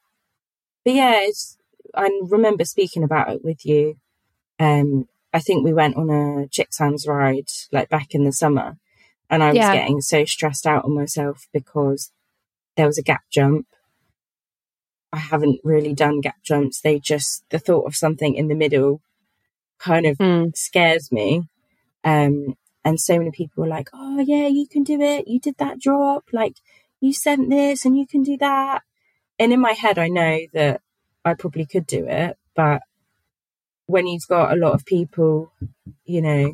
[0.85, 1.57] but yeah, it's,
[1.95, 3.97] I remember speaking about it with you.
[4.59, 8.77] Um, I think we went on a Chicks Hands ride like back in the summer,
[9.29, 9.73] and I was Yeah.
[9.73, 12.11] getting so stressed out on myself because
[12.77, 13.67] there was a gap jump.
[15.13, 16.81] I haven't really done gap jumps.
[16.81, 19.01] They just the thought of something in the middle
[19.79, 20.55] kind of Mm.
[20.55, 21.43] scares me.
[22.03, 25.27] Um, and so many people were like, "Oh yeah, you can do it.
[25.27, 26.25] You did that drop.
[26.31, 26.55] Like
[26.99, 28.83] you sent this, and you can do that."
[29.39, 30.81] And in my head, I know that
[31.25, 32.81] I probably could do it, but
[33.87, 35.51] when you've got a lot of people,
[36.05, 36.53] you know,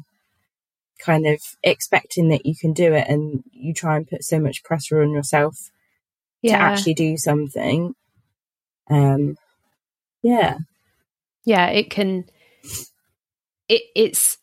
[0.99, 4.63] kind of expecting that you can do it, and you try and put so much
[4.63, 5.69] pressure on yourself
[6.43, 7.95] to actually do something,
[8.89, 9.37] um,
[10.21, 10.57] yeah,
[11.45, 12.25] yeah it can
[13.69, 14.37] it it's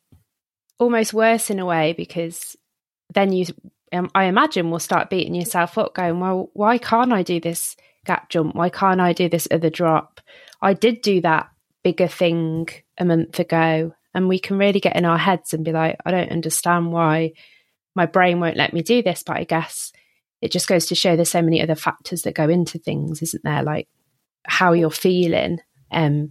[0.79, 2.57] almost worse in a way because
[3.13, 3.47] then you
[3.93, 7.77] um, i imagine will start beating yourself up going well why can't i do this
[8.05, 8.55] gap jump?
[8.55, 10.21] Why can't i do this other drop?
[10.61, 11.49] I did do that
[11.83, 15.73] bigger thing a month ago and we can really get in our heads and be
[15.73, 17.33] like i don't understand why
[17.95, 19.93] my brain won't let me do this but i guess
[20.45, 23.43] it just goes to show there's so many other factors that go into things isn't
[23.45, 23.63] there?
[23.63, 23.89] Like
[24.47, 26.31] how you're feeling um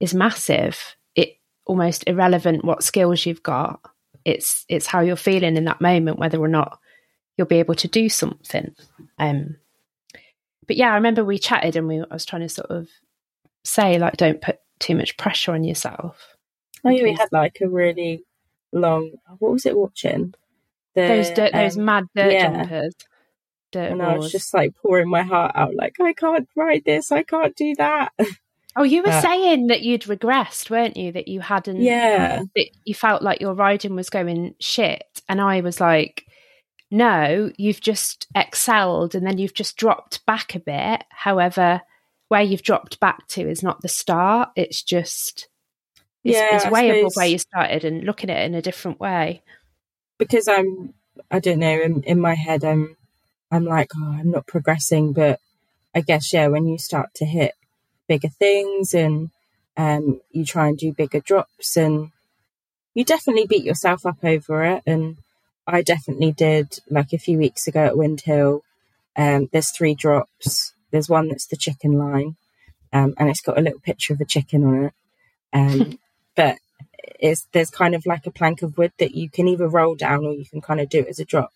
[0.00, 0.96] is massive.
[1.14, 3.80] It almost irrelevant what skills you've got.
[4.24, 6.78] It's it's how you're feeling in that moment, whether or not
[7.36, 8.74] you'll be able to do something.
[9.18, 9.56] Um,
[10.66, 12.88] but yeah, I remember we chatted and we I was trying to sort of
[13.64, 16.36] say like, don't put too much pressure on yourself.
[16.84, 18.24] Oh yeah, we had like a really
[18.72, 19.12] long.
[19.38, 20.34] What was it watching?
[20.94, 22.64] The, those dirt, those um, mad dirt yeah.
[22.64, 22.94] jumpers.
[23.76, 27.22] And I was just like pouring my heart out, like I can't ride this, I
[27.22, 28.12] can't do that.
[28.76, 31.10] Oh, you were uh, saying that you'd regressed, weren't you?
[31.10, 31.80] That you hadn't.
[31.80, 32.42] Yeah.
[32.54, 36.24] That you felt like your riding was going shit, and I was like,
[36.90, 41.02] "No, you've just excelled, and then you've just dropped back a bit.
[41.10, 41.80] However,
[42.28, 44.50] where you've dropped back to is not the start.
[44.54, 45.48] It's just
[46.22, 49.00] it's, Yeah, it's way above where you started, and looking at it in a different
[49.00, 49.42] way.
[50.18, 50.94] because I'm
[51.32, 52.96] I don't know in, in my head I'm
[53.50, 55.40] I'm like oh I'm not progressing but
[55.94, 57.52] I guess yeah when you start to hit
[58.08, 59.30] bigger things and
[59.76, 62.10] um you try and do bigger drops and
[62.94, 65.18] you definitely beat yourself up over it and
[65.66, 68.62] I definitely did like a few weeks ago at Wind Hill
[69.16, 72.36] um there's three drops there's one that's the chicken line
[72.92, 74.92] um and it's got a little picture of a chicken on it
[75.52, 75.98] um
[76.36, 76.58] but
[77.18, 80.24] it's there's kind of like a plank of wood that you can either roll down
[80.24, 81.52] or you can kind of do it as a drop.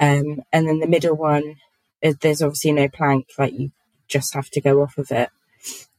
[0.00, 1.56] Um, and then the middle one,
[2.02, 3.72] there's obviously no plank, like you
[4.06, 5.30] just have to go off of it.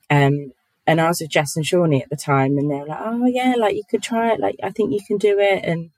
[0.10, 0.54] Um,
[0.88, 3.26] and I was with Jess and Shawnee at the time, and they were like, "Oh
[3.28, 4.40] yeah, like you could try it.
[4.40, 5.92] Like I think you can do it." And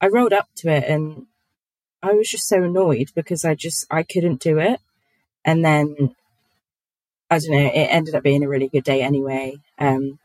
[0.00, 1.26] I rolled up to it, and
[2.02, 4.80] I was just so annoyed because I just I couldn't do it.
[5.44, 6.14] And then
[7.30, 9.56] I don't know, it ended up being a really good day anyway.
[9.78, 10.18] Um,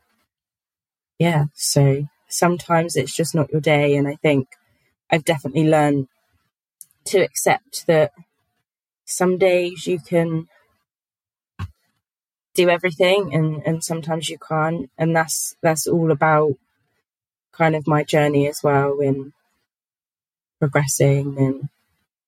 [1.18, 3.96] yeah, so sometimes it's just not your day.
[3.96, 4.48] And I think
[5.10, 6.08] I've definitely learned
[7.08, 8.12] to accept that
[9.04, 10.46] some days you can
[12.54, 14.90] do everything and, and sometimes you can't.
[14.98, 16.54] And that's that's all about
[17.52, 19.32] kind of my journey as well in
[20.60, 21.68] progressing and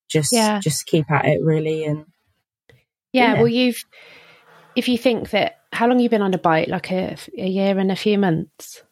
[0.09, 0.61] just Yeah.
[0.61, 2.07] just keep at it really and
[3.13, 3.39] Yeah, Yeah.
[3.41, 3.83] well, you've
[4.77, 7.79] if you think that how long you've been on a bike, like a, a year
[7.79, 8.83] and a few months.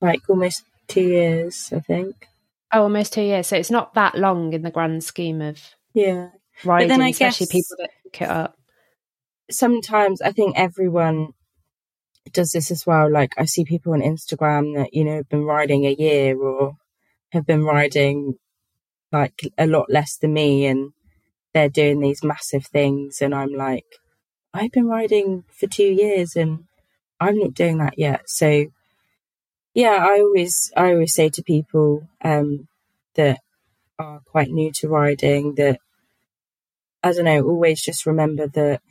[0.00, 2.14] like almost two years, I think.
[2.72, 3.46] Oh, almost two years.
[3.46, 5.58] So it's not that long in the grand scheme of
[5.94, 6.28] Yeah.
[6.64, 8.56] riding, then I especially guess- people that pick it up.
[9.50, 11.28] sometimes I think everyone
[12.32, 13.10] does this as well.
[13.10, 16.76] Like I see people on Instagram that, you know, have been riding a year or
[17.32, 18.34] have been riding
[19.10, 20.92] like a lot less than me and
[21.54, 23.86] they're doing these massive things and I'm like,
[24.52, 26.64] I've been riding for two years and
[27.18, 28.28] I'm not doing that yet.
[28.28, 28.66] So
[29.78, 32.66] yeah, I always I always say to people um
[33.14, 33.38] that
[33.96, 35.78] are quite new to riding that
[37.04, 38.82] I don't know, always just remember that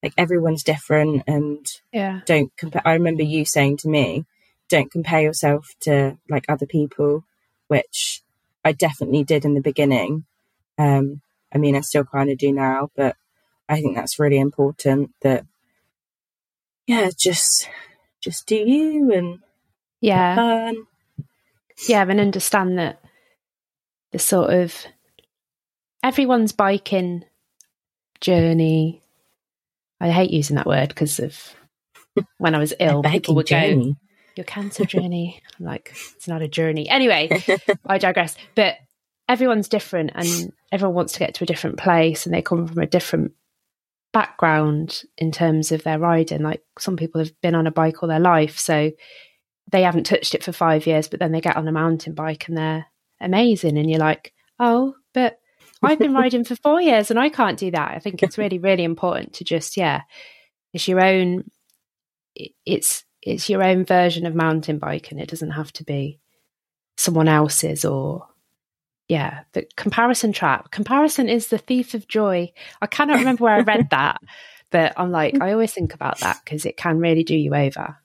[0.00, 2.20] like everyone's different and Yeah.
[2.24, 4.26] don't compare I remember you saying to me,
[4.68, 7.24] don't compare yourself to like other people,
[7.66, 8.22] which
[8.64, 10.24] I definitely did in the beginning.
[10.78, 11.20] Um
[11.52, 13.16] I mean I still kind of do now, but
[13.68, 15.44] I think that's really important that
[16.86, 17.68] yeah, just
[18.20, 19.40] just do you and
[20.04, 20.34] Yeah.
[20.34, 20.86] fun.
[21.88, 23.00] yeah, and understand that
[24.12, 24.74] the sort of
[26.02, 27.24] everyone's biking
[28.20, 29.02] journey.
[30.00, 31.54] I hate using that word because of
[32.36, 33.96] when I was ill, people would biking go,
[34.36, 35.40] your cancer journey.
[35.58, 36.86] I'm like, it's not a journey.
[36.88, 37.30] Anyway,
[37.86, 38.36] I digress.
[38.54, 38.76] But
[39.26, 42.78] everyone's different and everyone wants to get to a different place and they come from
[42.78, 43.32] a different
[44.12, 46.42] background in terms of their riding.
[46.42, 48.92] Like some people have been on a bike all their life, so
[49.74, 52.46] they haven't touched it for five years, but then they get on a mountain bike
[52.46, 52.86] and they're
[53.20, 53.76] amazing.
[53.76, 55.40] And you're like, oh, but
[55.82, 57.90] I've been riding for four years and I can't do that.
[57.90, 60.02] I think it's really, really important to just, yeah,
[60.72, 61.50] it's your own,
[62.64, 65.18] it's, it's your own version of mountain biking.
[65.18, 66.20] It doesn't have to be
[66.96, 68.28] someone else's or,
[69.08, 70.70] yeah, the comparison trap.
[70.70, 72.52] Comparison is the thief of joy.
[72.80, 74.20] I cannot remember where I read that,
[74.70, 77.98] but I'm like, I always think about that because it can really do you over.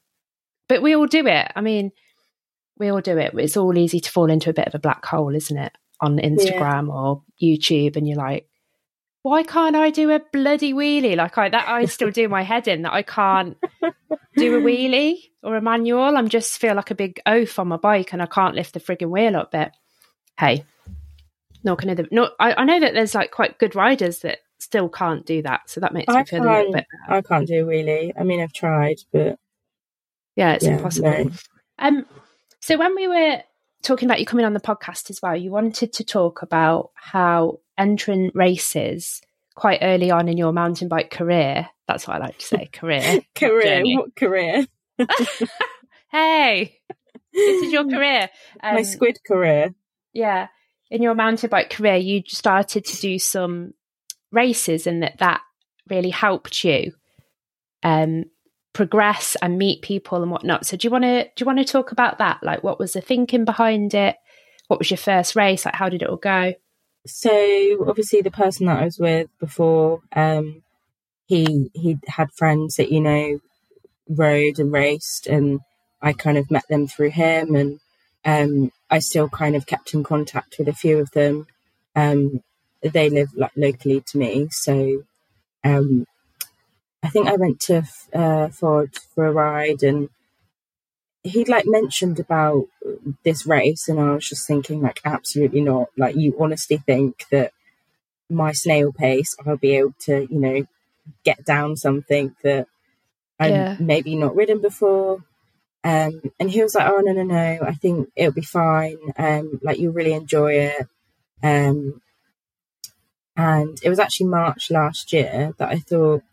[0.70, 1.52] But we all do it.
[1.56, 1.92] I mean,
[2.78, 3.34] we all do it.
[3.36, 5.74] It's all easy to fall into a bit of a black hole, isn't it?
[6.00, 8.48] On Instagram or YouTube, and you're like,
[9.22, 11.18] why can't I do a bloody wheelie?
[11.18, 13.58] Like I that I still do my head in that I can't
[14.38, 16.16] do a wheelie or a manual.
[16.16, 18.80] I'm just feel like a big oaf on my bike and I can't lift the
[18.80, 19.52] frigging wheel up.
[19.52, 19.74] But
[20.40, 20.64] hey,
[21.64, 21.98] not gonna.
[22.12, 25.70] No, I, I know that there's like quite good riders that still can't do that,
[25.70, 26.86] so that makes I me feel a little bit.
[27.10, 28.14] I can't do a wheelie.
[28.18, 29.38] I mean, I've tried, but
[30.36, 31.12] Yeah, it's Yeah, impossible.
[31.26, 31.32] no.
[31.80, 32.06] Um,
[32.62, 33.42] so when we were
[33.84, 37.60] talking about you coming on the podcast as well, you wanted to talk about how
[37.78, 39.22] entering races
[39.56, 41.70] quite early on in your mountain bike career.
[41.88, 43.22] That's what I like to say, career.
[43.36, 44.66] career, what career?
[46.12, 46.78] hey,
[47.34, 48.30] this is your career.
[48.62, 49.74] Um, My squid career.
[50.14, 50.48] yeah,
[50.92, 53.74] in your mountain bike career, you started to do some
[54.32, 55.42] races, and that that
[55.90, 56.92] really helped you
[57.84, 58.26] um,
[58.74, 60.66] progress and meet people and whatnot.
[60.66, 62.40] So, do you want to do you want to talk about that?
[62.44, 64.18] Like, what was the thinking behind it?
[64.68, 65.66] What was your first race?
[65.66, 66.54] Like, how did it all go?
[67.06, 70.62] So obviously, the person that I was with before, um,
[71.26, 73.40] he he had friends that you know
[74.08, 75.62] rode and raced, and
[76.02, 77.80] I kind of met them through him, and
[78.26, 81.48] um, I still kind of kept in contact with a few of them.
[81.96, 82.44] Um,
[82.82, 85.04] they live like locally to me, so
[85.64, 86.06] um,
[87.02, 87.84] I think I went to
[88.14, 90.10] uh, Ford for a ride, and
[91.24, 92.68] he'd like mentioned about
[93.24, 95.90] this race, and I was just thinking like, absolutely not.
[95.98, 97.52] Like, you honestly think that
[98.30, 100.68] my snail pace, I'll be able to, you know,
[101.24, 102.68] get down something that
[103.40, 103.78] I've yeah.
[103.80, 105.24] maybe not ridden before.
[105.84, 107.60] Um, and he was like, "Oh no, no, no!
[107.66, 108.98] I think it'll be fine.
[109.18, 110.88] Um, like you'll really enjoy it."
[111.42, 112.02] Um,
[113.38, 116.24] and it was actually March last year that I thought,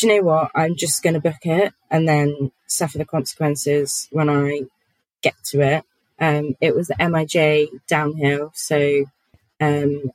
[0.00, 0.50] "Do you know what?
[0.54, 4.62] I'm just going to book it and then suffer the consequences when I
[5.22, 5.84] get to it."
[6.18, 9.04] Um, it was the MIJ downhill, so
[9.60, 10.12] um,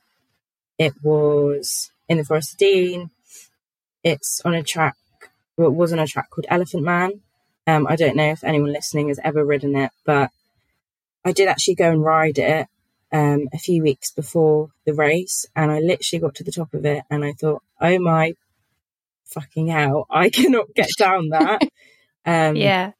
[0.78, 3.10] it was in the Forest of Dean.
[4.04, 4.96] It's on a track.
[5.56, 7.22] Well, it was on a track called Elephant Man
[7.66, 10.30] um, I don't know if anyone listening has ever ridden it, but
[11.24, 12.68] I did actually go and ride it
[13.12, 16.84] um, a few weeks before the race, and I literally got to the top of
[16.84, 18.34] it, and I thought, "Oh my
[19.26, 21.62] fucking hell, I cannot get down that."
[22.24, 22.92] um, yeah,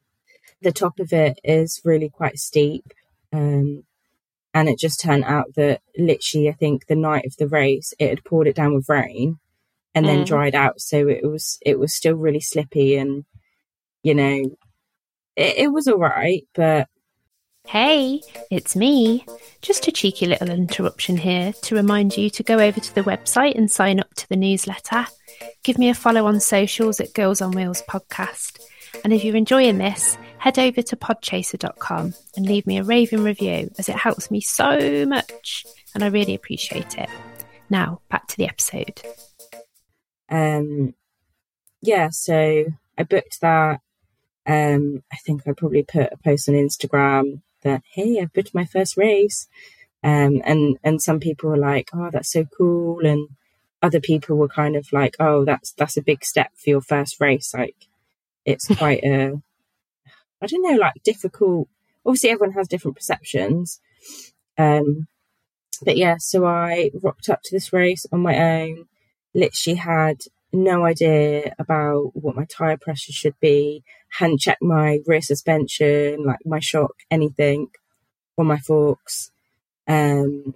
[0.61, 2.85] the top of it is really quite steep,
[3.33, 3.83] um,
[4.53, 8.09] and it just turned out that literally, I think the night of the race, it
[8.09, 9.39] had poured it down with rain,
[9.93, 10.27] and then mm.
[10.27, 13.25] dried out, so it was it was still really slippy and
[14.03, 14.55] you know,
[15.35, 16.87] it, it was all right, but.
[17.67, 19.25] Hey, it's me.
[19.61, 23.57] Just a cheeky little interruption here to remind you to go over to the website
[23.57, 25.05] and sign up to the newsletter.
[25.63, 28.61] Give me a follow on socials at Girls on Wheels podcast.
[29.03, 33.69] And if you're enjoying this, head over to podchaser.com and leave me a raving review
[33.77, 37.09] as it helps me so much and I really appreciate it.
[37.69, 39.01] Now, back to the episode.
[40.29, 40.95] Um
[41.81, 42.65] yeah, so
[42.97, 43.81] I booked that
[44.47, 48.65] um, I think I probably put a post on Instagram that, hey, I've booked my
[48.65, 49.47] first race.
[50.03, 53.05] Um, and, and some people were like, oh, that's so cool.
[53.05, 53.29] And
[53.81, 57.19] other people were kind of like, oh, that's, that's a big step for your first
[57.19, 57.53] race.
[57.53, 57.75] Like
[58.45, 59.41] it's quite a,
[60.41, 61.67] I don't know, like difficult.
[62.05, 63.81] Obviously everyone has different perceptions.
[64.57, 65.07] Um,
[65.83, 68.85] but yeah, so I rocked up to this race on my own,
[69.33, 75.21] literally had no idea about what my tire pressure should be, hadn't checked my rear
[75.21, 77.69] suspension, like my shock, anything
[78.37, 79.31] on my forks.
[79.87, 80.55] Um,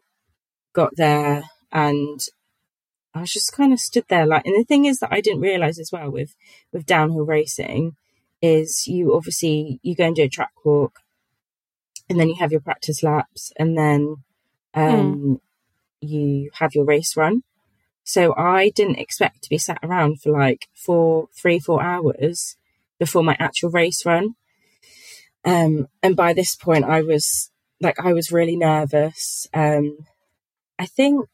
[0.73, 2.19] got there and
[3.13, 5.41] I was just kind of stood there like, and the thing is that I didn't
[5.41, 6.35] realize as well with,
[6.71, 7.95] with downhill racing
[8.41, 10.99] is you obviously, you go and do a track walk
[12.09, 14.17] and then you have your practice laps and then,
[14.73, 15.39] um, mm.
[16.01, 17.43] you have your race run.
[18.03, 22.55] So I didn't expect to be sat around for like four, three, four hours
[23.01, 24.35] before my actual race run.
[25.43, 27.49] Um, and by this point, I was
[27.81, 29.47] like, I was really nervous.
[29.55, 29.97] Um,
[30.77, 31.27] I think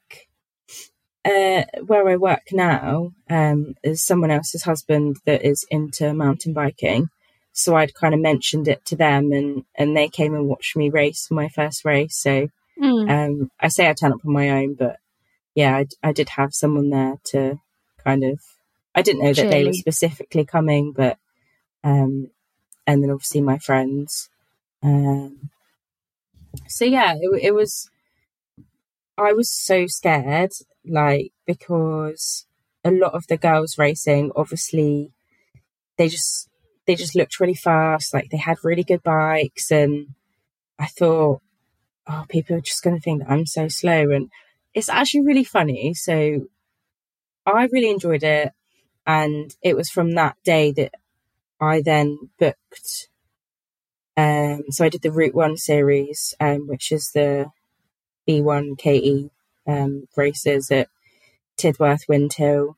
[1.26, 7.10] uh, where I work now um, is someone else's husband that is into mountain biking.
[7.52, 10.90] So I'd kind of mentioned it to them, and and they came and watched me
[10.90, 12.16] race my first race.
[12.16, 12.48] So
[12.82, 13.10] mm.
[13.12, 15.00] um, I say I turn up on my own, but
[15.54, 17.60] yeah, I, I did have someone there to
[18.06, 18.40] kind of.
[18.96, 21.18] I didn't know that they were specifically coming, but
[21.88, 22.30] um,
[22.86, 24.30] and then obviously my friends.
[24.84, 25.50] Um,
[26.68, 27.90] so yeah, it, it was.
[29.18, 30.52] I was so scared,
[30.86, 32.46] like because
[32.84, 35.12] a lot of the girls racing, obviously,
[35.98, 36.50] they just
[36.86, 40.10] they just looked really fast, like they had really good bikes, and
[40.78, 41.42] I thought,
[42.08, 44.30] oh, people are just going to think that I'm so slow, and
[44.74, 45.94] it's actually really funny.
[45.94, 46.48] So
[47.46, 48.52] I really enjoyed it.
[49.06, 50.92] And it was from that day that
[51.60, 53.08] I then booked.
[54.16, 57.52] Um, so I did the Route One series, um, which is the
[58.28, 59.30] B1KE
[59.68, 60.90] um, races at
[61.58, 62.78] Tidworth, Windhill,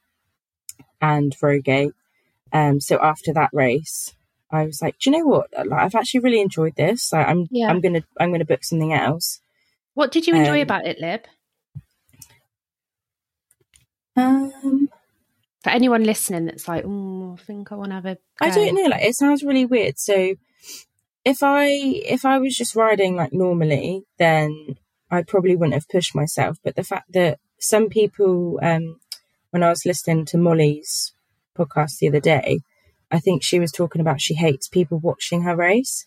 [1.02, 1.94] and Rogate.
[2.52, 4.14] Um, so after that race,
[4.52, 5.50] I was like, do you know what?
[5.54, 7.14] Like, I've actually really enjoyed this.
[7.14, 7.70] Like, I'm yeah.
[7.70, 9.42] I'm gonna I'm gonna book something else.
[9.94, 11.22] What did you enjoy um, about it, Lib?
[14.16, 14.90] Um,
[15.64, 18.18] for anyone listening that's like, oh, I think I want to have a.
[18.40, 18.90] I don't know.
[18.90, 19.98] Like, it sounds really weird.
[19.98, 20.36] So,
[21.26, 24.76] if I if I was just riding like normally, then
[25.12, 26.58] I probably wouldn't have pushed myself.
[26.64, 29.00] But the fact that some people, um,
[29.52, 31.14] when I was listening to Molly's
[31.58, 32.60] podcast the other day,
[33.12, 36.06] I think she was talking about she hates people watching her race.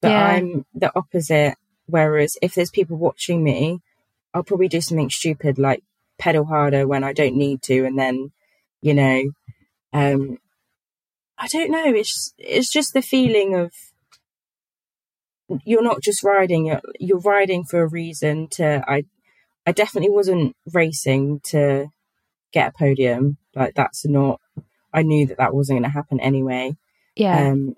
[0.00, 0.26] But yeah.
[0.26, 1.54] I'm the opposite.
[1.86, 3.80] Whereas if there's people watching me,
[4.32, 5.82] I'll probably do something stupid like
[6.18, 8.30] pedal harder when I don't need to, and then,
[8.82, 9.22] you know,
[9.92, 10.38] um,
[11.38, 11.86] I don't know.
[11.94, 13.72] It's it's just the feeling of
[15.64, 16.66] you're not just riding.
[16.66, 18.48] You're, you're riding for a reason.
[18.52, 19.04] To I,
[19.66, 21.88] I definitely wasn't racing to
[22.52, 23.38] get a podium.
[23.54, 24.40] Like that's not.
[24.92, 26.76] I knew that that wasn't going to happen anyway.
[27.16, 27.50] Yeah.
[27.50, 27.74] Um,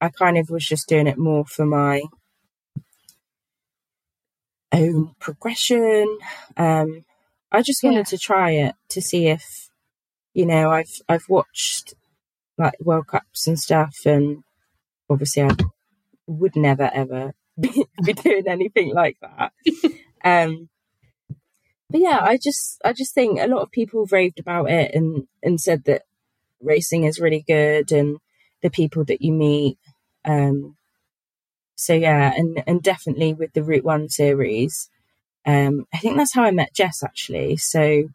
[0.00, 2.02] I kind of was just doing it more for my
[4.72, 6.18] own progression.
[6.56, 7.04] Um,
[7.52, 8.02] I just wanted Yeah.
[8.04, 9.69] to try it to see if,
[10.34, 11.94] you know, I've I've watched
[12.58, 14.42] like World Cups and stuff, and
[15.08, 15.56] obviously I
[16.26, 19.52] would never ever be, be doing anything like that.
[20.24, 20.68] um,
[21.90, 25.26] but yeah, I just I just think a lot of people raved about it and
[25.42, 26.02] and said that
[26.60, 28.18] racing is really good and
[28.62, 29.78] the people that you meet.
[30.24, 30.76] Um,
[31.74, 34.88] so yeah, and and definitely with the Route One series,
[35.46, 37.56] um, I think that's how I met Jess actually.
[37.56, 38.10] So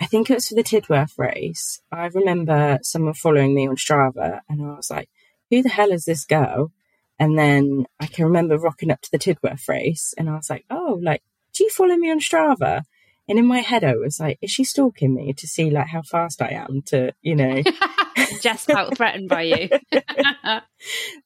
[0.00, 1.82] I think it was for the Tidworth race.
[1.92, 5.10] I remember someone following me on Strava, and I was like,
[5.50, 6.72] "Who the hell is this girl?"
[7.18, 10.64] And then I can remember rocking up to the Tidworth race, and I was like,
[10.70, 11.22] "Oh, like,
[11.52, 12.82] do you follow me on Strava?"
[13.28, 16.02] And in my head, I was like, "Is she stalking me to see like how
[16.02, 17.62] fast I am to, you know?"
[18.40, 19.68] Just felt threatened by you.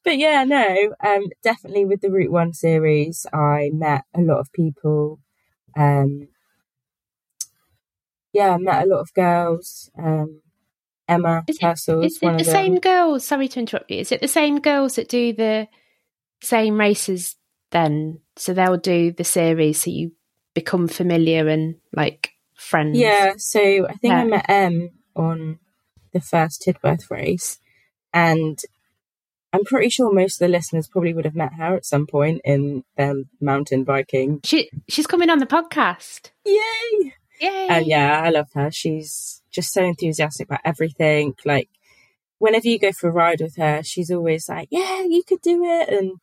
[0.03, 4.51] but yeah, no, um, definitely with the Route One series, I met a lot of
[4.51, 5.19] people.
[5.77, 6.27] Um,
[8.35, 9.89] yeah, I met a lot of girls.
[9.97, 10.41] Um,
[11.07, 12.53] Emma Is it- Is is it the them.
[12.59, 13.25] same girls?
[13.25, 13.99] Sorry to interrupt you.
[13.99, 15.67] Is it the same girls that do the
[16.41, 17.35] same races
[17.71, 18.19] then?
[18.35, 20.11] So they'll do the series so you
[20.53, 22.97] become familiar and like friends.
[22.97, 24.21] Yeah, so I think Yeah.
[24.21, 25.59] I met Em on
[26.11, 27.59] the first Tidworth race,
[28.13, 28.57] and
[29.53, 32.41] I'm pretty sure most of the listeners probably would have met her at some point
[32.43, 34.39] in their mountain biking.
[34.43, 36.31] She she's coming on the podcast.
[36.45, 37.13] Yay!
[37.41, 37.67] Yay.
[37.69, 38.71] And yeah, I love her.
[38.71, 41.35] She's just so enthusiastic about everything.
[41.45, 41.69] Like,
[42.39, 45.63] whenever you go for a ride with her, she's always like, Yeah, you could do
[45.63, 45.89] it.
[45.89, 46.13] And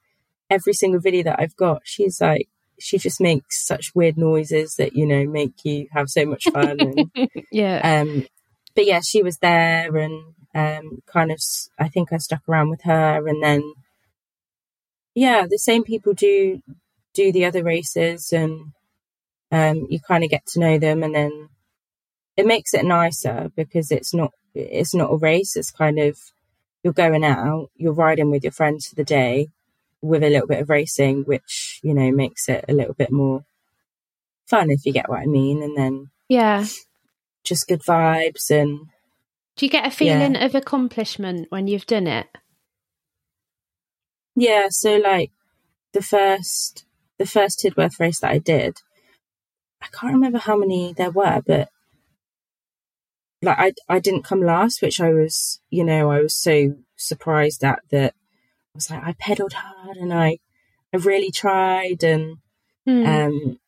[0.50, 2.48] every single video that I've got, she's like,
[2.78, 6.80] she just makes such weird noises that, you know, make you have so much fun.
[6.80, 7.10] and,
[7.52, 8.00] Yeah.
[8.02, 8.26] um,
[8.74, 11.38] but yeah, she was there and um, kind of,
[11.78, 13.28] I think I stuck around with her.
[13.28, 13.62] And then,
[15.14, 16.62] yeah, the same people do
[17.14, 18.72] do the other races and
[19.52, 21.48] um, you kind of get to know them and then
[22.36, 26.18] it makes it nicer because it's not it's not a race it's kind of
[26.82, 29.48] you're going out you're riding with your friends for the day
[30.00, 33.44] with a little bit of racing which you know makes it a little bit more
[34.48, 36.64] fun if you get what i mean and then yeah.
[37.44, 38.86] just good vibes and
[39.56, 42.26] Do you get a feeling of accomplishment when you've done it?
[44.34, 45.30] yeah so like
[45.92, 46.86] the first
[47.18, 48.78] the first tidworth race that i did
[49.82, 51.68] i can't remember how many there were but
[53.42, 57.64] like i i didn't come last which i was you know i was so surprised
[57.64, 60.38] at that i was like i pedaled hard and i
[60.92, 62.38] i really tried and
[62.84, 63.06] Hmm.
[63.06, 63.60] um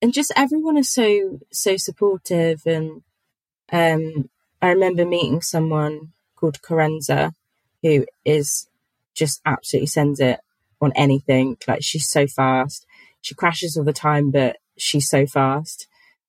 [0.00, 3.02] and just everyone is so so supportive and
[3.72, 4.30] um
[4.62, 7.32] i remember meeting someone called Corenza
[7.82, 8.68] who is
[9.14, 10.38] just absolutely sends it
[10.80, 12.86] on anything like she's so fast
[13.20, 15.86] she crashes all the time but she's so fast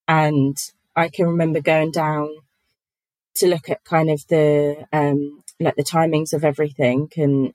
[0.08, 0.58] and
[0.96, 2.30] i can remember going down
[3.36, 7.54] to look at kind of the um like the timings of everything and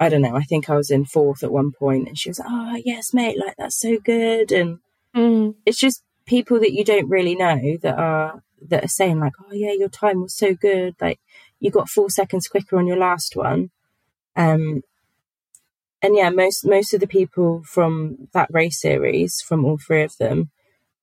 [0.00, 0.34] I don't know.
[0.34, 3.14] I think I was in fourth at one point, and she was like, "Oh yes,
[3.14, 4.80] mate, like that's so good." And
[5.14, 5.50] Hmm.
[5.64, 9.52] it's just people that you don't really know that are that are saying like, "Oh
[9.52, 10.96] yeah, your time was so good.
[11.00, 11.20] Like
[11.60, 13.70] you got four seconds quicker on your last one."
[14.34, 14.82] Um,
[16.02, 20.16] and yeah, most most of the people from that race series, from all three of
[20.18, 20.50] them,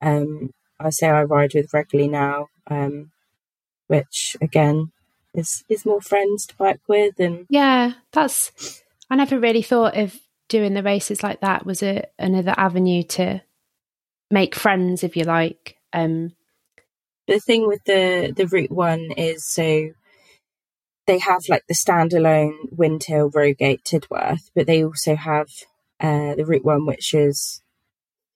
[0.02, 2.48] um, I say I ride with regularly now.
[2.68, 3.12] Um,
[3.90, 4.92] which again
[5.34, 8.84] is is more friends to bike with, and Yeah, that's.
[9.10, 10.16] I never really thought of
[10.48, 13.42] doing the races like that was a another avenue to
[14.32, 15.76] make friends, if you like.
[15.92, 16.34] Um,
[17.28, 19.90] the thing with the the route one is so
[21.10, 25.48] they have like the standalone Windhill, Rogate, Tidworth, but they also have
[26.00, 27.64] uh, the route one, which is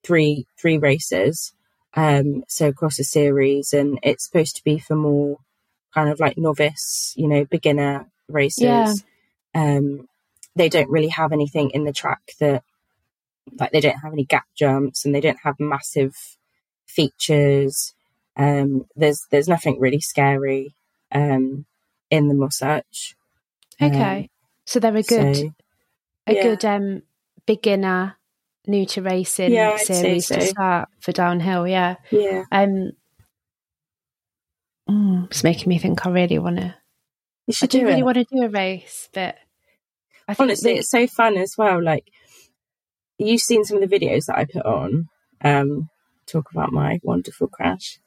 [0.03, 1.53] three three races,
[1.93, 5.38] um, so across a series, and it's supposed to be for more
[5.93, 8.63] kind of like novice, you know, beginner races.
[8.63, 8.93] Yeah.
[9.53, 10.09] Um,
[10.55, 12.63] they don't really have anything in the track that
[13.59, 16.15] like they don't have any gap jumps and they don't have massive
[16.88, 17.93] features.
[18.36, 20.74] Um, there's there's nothing really scary
[21.11, 21.67] um,
[22.14, 23.16] in them or such.
[23.82, 24.30] okay,
[24.66, 25.53] so they're a good So,
[26.28, 26.41] a yeah.
[26.43, 27.01] good um,
[27.45, 28.18] beginner,
[28.68, 31.68] new to racing Yeah, series to start for downhill.
[31.68, 31.95] Yeah.
[32.11, 32.91] yeah, Um,
[34.89, 36.76] mm, it's making me think I really want to
[37.47, 38.05] You I should do do really it.
[38.05, 39.36] want to do a race, but
[40.28, 41.84] I think Honestly, that- it's so fun as well.
[41.84, 42.05] Like
[43.18, 45.09] you've seen some of the videos that I put on.
[45.43, 45.89] Um,
[46.26, 47.99] talk about my wonderful crash.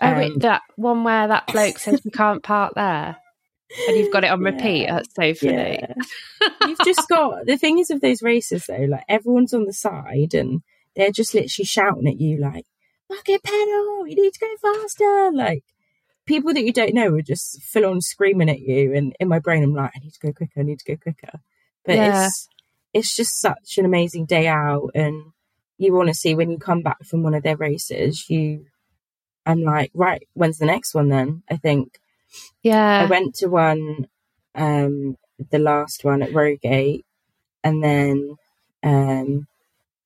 [0.00, 3.16] oh, wait, um, that one where that bloke says we can't park there,
[3.86, 4.82] and you've got it on repeat.
[4.82, 4.94] Yeah.
[4.96, 5.78] That's so funny.
[5.80, 5.94] Yeah.
[6.66, 10.34] You've just got the thing is of those races though, like everyone's on the side
[10.34, 10.62] and
[10.96, 12.64] they're just literally shouting at you like,
[13.08, 14.06] "Fucking pedal!
[14.06, 15.64] You need to go faster!" Like
[16.26, 18.94] people that you don't know are just full on screaming at you.
[18.94, 20.60] And in my brain, I'm like, "I need to go quicker!
[20.60, 21.38] I need to go quicker!"
[21.84, 22.26] But Yeah.
[22.26, 22.48] it's
[22.94, 25.32] it's just such an amazing day out, and
[25.76, 28.66] you want to see when you come back from one of their races, you.
[29.46, 31.42] I'm like, right, when's the next one then?
[31.50, 31.98] I think
[33.02, 34.08] I went to one,
[34.54, 35.16] um,
[35.50, 37.04] the last one at Rogate,
[37.62, 38.36] and then
[38.82, 39.46] um,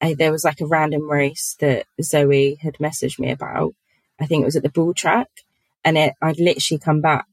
[0.00, 3.74] I, there was like a random race that Zoe had messaged me about.
[4.20, 5.28] I think it was at the Bull Track,
[5.84, 7.26] and it I'd literally come back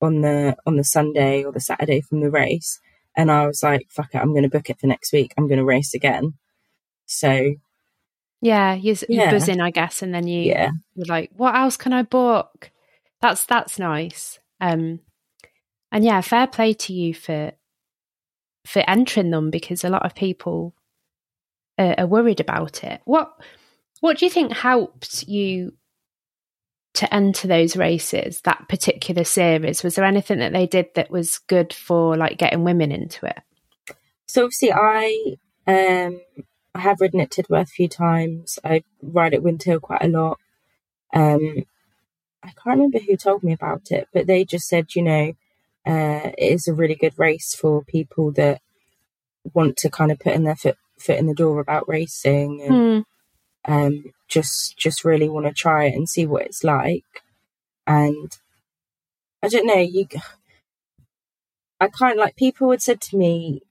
[0.00, 2.80] on the on the Sunday or the Saturday from the race,
[3.16, 5.32] and I was like, "Fuck it, I'm going to book it for next week.
[5.36, 6.34] I'm going to race again."
[7.06, 7.54] So
[8.40, 11.92] yeah, you're, you're buzzing, I guess, and then you yeah, you're like, what else can
[11.92, 12.70] I book?
[13.20, 14.38] That's that's nice.
[14.60, 15.00] Um,
[15.90, 17.52] and yeah, fair play to you for
[18.66, 20.74] for entering them because a lot of people
[21.78, 23.00] are, are worried about it.
[23.04, 23.32] What
[24.00, 25.72] what do you think helped you
[26.94, 28.40] to enter those races?
[28.42, 32.64] That particular series was there anything that they did that was good for like getting
[32.64, 33.38] women into it?
[34.26, 36.20] So obviously, I um
[36.74, 38.58] I have ridden at Tidworth a few times.
[38.64, 40.38] I ride at Windhill quite a lot.
[41.14, 41.64] Um,
[42.48, 45.32] I can't remember who told me about it, but they just said, you know,
[45.86, 48.60] uh, it is a really good race for people that
[49.54, 53.04] want to kind of put in their foot foot in the door about racing and
[53.66, 53.72] Hmm.
[53.72, 57.04] um, just just really want to try it and see what it's like.
[57.86, 58.36] And
[59.42, 60.06] I don't know, you.
[61.80, 63.62] I kind of like people had said to me,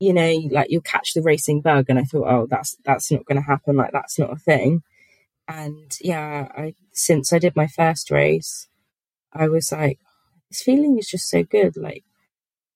[0.00, 3.24] you know, like you'll catch the racing bug, and I thought, oh, that's that's not
[3.26, 3.76] going to happen.
[3.76, 4.82] Like that's not a thing.
[5.52, 8.68] And yeah, I since I did my first race,
[9.32, 9.98] I was like,
[10.50, 11.76] this feeling is just so good.
[11.76, 12.04] Like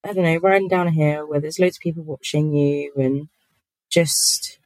[0.05, 3.29] I don't know, riding down a hill where there's loads of people watching you, and
[3.91, 4.59] just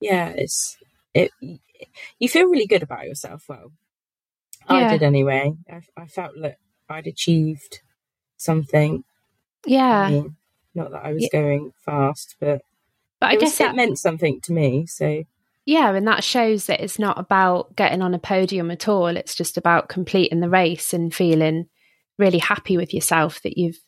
[0.00, 0.76] yeah, it's
[1.14, 1.32] it.
[2.18, 3.44] You feel really good about yourself.
[3.48, 3.72] Well,
[4.68, 5.54] I did anyway.
[5.70, 6.56] I, I felt that
[6.88, 7.80] I'd achieved
[8.36, 9.04] something.
[9.64, 10.36] I Yeah, mean,
[10.74, 11.40] not that I was Yeah.
[11.40, 12.62] going fast, but
[13.20, 14.86] but I was, guess that it meant something to me.
[14.86, 15.24] So
[15.66, 19.08] Yeah, and that shows that it's not about getting on a podium at all.
[19.08, 21.66] It's just about completing the race and feeling
[22.18, 23.78] really happy with yourself that you've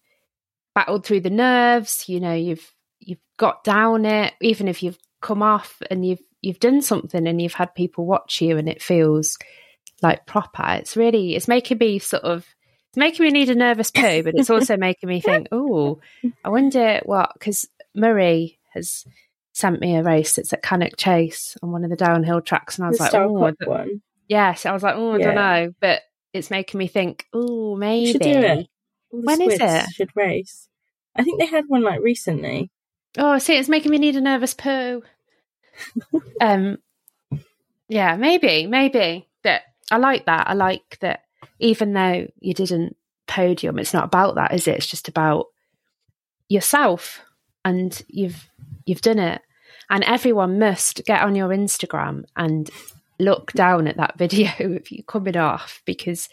[0.74, 5.42] battled through the nerves, you know, you've you've got down it, even if you've come
[5.42, 9.38] off and you've you've done something and you've had people watch you and it feels
[10.02, 10.64] like proper.
[10.78, 12.46] It's really it's making me sort of
[12.88, 16.00] it's making me need a nervous poo, but it's also making me think, oh,
[16.44, 19.04] I wonder what because Murray has
[19.52, 22.86] sent me a race It's at Cannock Chase on one of the downhill tracks, and
[22.86, 25.18] I was the like, oh, I Cup don't- one, yes, I was like, oh, I
[25.18, 25.24] Yeah.
[25.26, 28.12] don't know, but it's making me think, oh, maybe.
[28.12, 28.66] should do it.
[29.10, 29.86] When is it?
[29.92, 30.68] Should race.
[31.14, 32.70] I think they had one like recently.
[33.18, 35.02] Oh, see, it's making me need a nervous poo.
[36.40, 36.78] um,
[37.88, 39.28] yeah, maybe, maybe.
[39.42, 40.48] But I like that.
[40.48, 41.24] I like that.
[41.58, 42.96] Even though you didn't
[43.26, 44.76] podium, it's not about that, is it?
[44.76, 45.46] It's just about
[46.48, 47.20] yourself,
[47.66, 48.48] and you've
[48.86, 49.42] you've done it.
[49.90, 52.70] And everyone must get on your Instagram and
[53.18, 56.28] look down at that video of you coming off because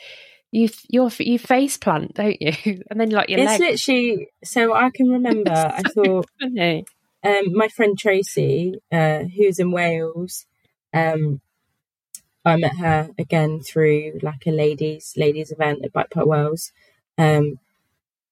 [0.52, 2.54] you you you face plant, don't you?
[2.90, 3.88] And then like your it's legs.
[3.88, 5.52] literally so I can remember.
[5.52, 6.28] I thought
[7.24, 10.46] um, my friend Tracy, uh, who's in Wales,
[10.94, 11.42] um,
[12.46, 16.72] I met her again through like a ladies ladies event at Bike Park Wales,
[17.18, 17.60] um,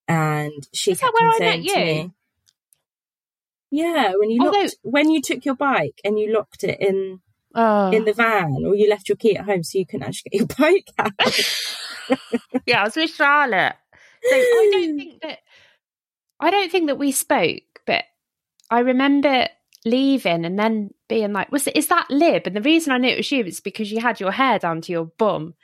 [0.07, 1.75] and she Is that where I met you?
[1.75, 2.11] me,
[3.71, 7.19] "Yeah, when you Although- locked when you took your bike and you locked it in
[7.55, 10.29] Oh, in the van, or you left your key at home so you couldn't actually
[10.31, 12.19] get your bike out."
[12.65, 13.75] yeah, I was with Charlotte.
[14.23, 15.39] So I don't think that
[16.39, 18.03] I don't think that we spoke, but
[18.69, 19.47] I remember
[19.85, 23.17] leaving and then being like, "Was is that Lib?" And the reason I knew it
[23.17, 25.55] was you is because you had your hair down to your bum,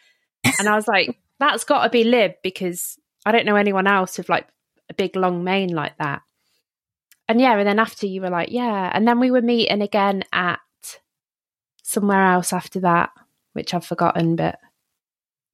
[0.59, 4.17] and I was like, "That's got to be Lib," because I don't know anyone else
[4.17, 4.47] with like
[4.89, 6.21] a big long mane like that.
[7.33, 10.23] And yeah, and then after you were like, "Yeah," and then we were meeting again
[10.31, 10.59] at
[11.81, 13.09] somewhere else after that,
[13.53, 14.59] which I've forgotten, but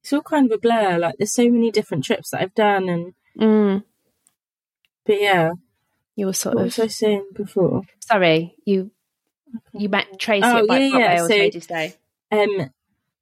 [0.02, 0.98] it's all kind of a blur.
[0.98, 3.82] Like there's so many different trips that I've done, and mm,
[5.06, 5.52] but yeah,
[6.16, 7.84] you were sort what of was I saying before?
[8.00, 8.90] sorry, you
[9.72, 11.94] you met Tracy Oh, at yeah, yeah, so- Ladies Day.
[12.30, 12.70] um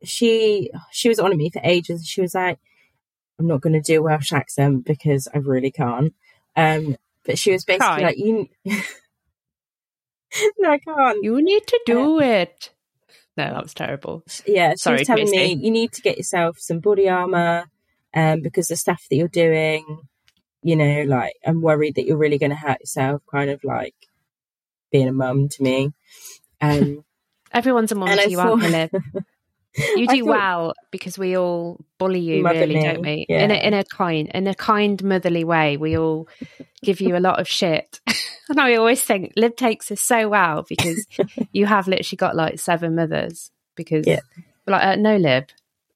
[0.02, 2.59] she she was on at me for ages she was like
[3.38, 6.12] I'm not going to do a Welsh accent because I really can't.
[6.56, 6.96] Um,
[7.29, 8.01] but she was basically Try.
[8.01, 8.49] like, you.
[10.59, 11.22] no, I can't.
[11.22, 12.70] You need to do it.
[13.37, 14.24] No, that was terrible.
[14.47, 17.66] Yeah, she Sorry, was telling me you need to get yourself some body armor,
[18.14, 19.85] um, because the stuff that you're doing,
[20.62, 23.20] you know, like I'm worried that you're really going to hurt yourself.
[23.31, 23.95] Kind of like
[24.91, 25.93] being a mum to me.
[26.62, 27.05] Um,
[27.53, 29.03] Everyone's a mum to you, aren't they, thought-?
[29.97, 33.26] You do thought- well because we all bully you, really, don't we?
[33.29, 33.45] yeah.
[33.45, 35.76] In a in a kind, in a kind motherly way.
[35.76, 36.29] We all
[36.83, 38.01] give you a lot of shit,
[38.49, 41.07] and I always think Lib takes us so well because
[41.53, 43.51] you have literally got like seven mothers.
[43.76, 44.20] Because Yeah.
[44.66, 45.45] like, uh, no, Lib,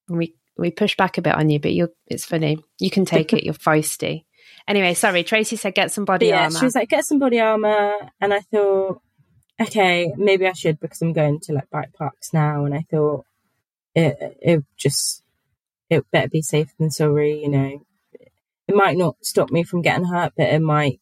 [0.09, 2.59] and we we push back a bit on you, but you're it's funny.
[2.78, 3.45] You can take it.
[3.45, 4.24] You're feisty.
[4.68, 5.24] Anyway, sorry.
[5.24, 6.59] Tracy said get some body yeah, armor.
[6.59, 9.01] she was like, get some body armor, and I thought,
[9.61, 13.24] okay, maybe I should because I'm going to like bike parks now, and I thought
[13.95, 15.22] it it just
[15.90, 17.86] it better be safe than sorry, you know.
[18.68, 21.01] It might not stop me from getting hurt, but it might,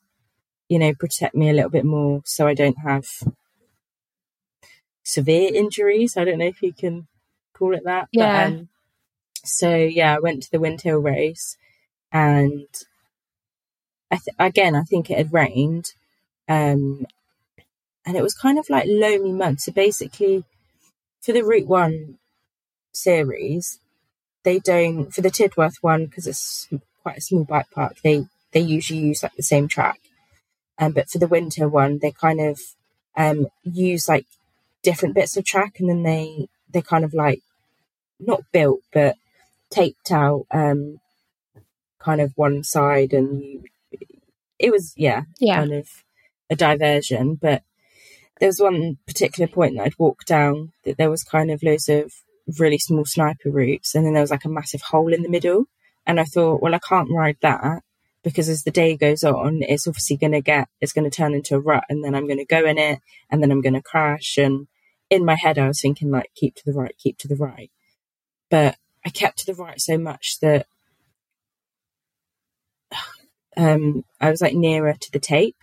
[0.69, 3.07] you know, protect me a little bit more so I don't have
[5.05, 6.17] severe injuries.
[6.17, 7.07] I don't know if you can
[7.55, 8.09] call it that.
[8.13, 8.49] Yeah.
[8.49, 8.69] But, um,
[9.45, 11.57] so yeah, I went to the Windhill race
[12.11, 12.67] and
[14.11, 15.93] I th- again, I think it had rained.
[16.49, 17.07] Um,
[18.07, 19.61] and it was kind of like loamy mud.
[19.61, 20.45] So basically,
[21.21, 22.19] for the Route 1
[22.93, 23.81] series,
[24.43, 26.69] they don't, for the Tidworth one, because it's
[27.03, 30.01] quite a small bike park, they, they usually use like the same track.
[30.79, 32.59] Um, but for the winter one, they kind of
[33.17, 34.27] um, use like
[34.83, 37.43] different bits of track and then they, they kind of like,
[38.19, 39.17] not built, but
[39.71, 41.01] taped out um,
[41.99, 43.65] kind of one side and you,
[44.59, 45.89] it was, yeah, yeah, kind of
[46.51, 47.35] a diversion.
[47.35, 47.63] But
[48.39, 51.89] there was one particular point that I'd walked down that there was kind of loads
[51.89, 52.13] of
[52.59, 55.67] really small sniper routes, and then there was like a massive hole in the middle.
[56.07, 57.83] And I thought, well, I can't ride that
[58.23, 61.35] because as the day goes on, it's obviously going to get, it's going to turn
[61.35, 63.75] into a rut, and then I'm going to go in it, and then I'm going
[63.75, 64.37] to crash.
[64.39, 64.67] And
[65.09, 67.71] in my head, I was thinking, like, keep to the right, keep to the right.
[68.51, 70.67] But I kept to the right so much that
[73.57, 75.57] um, I was like nearer to the tape.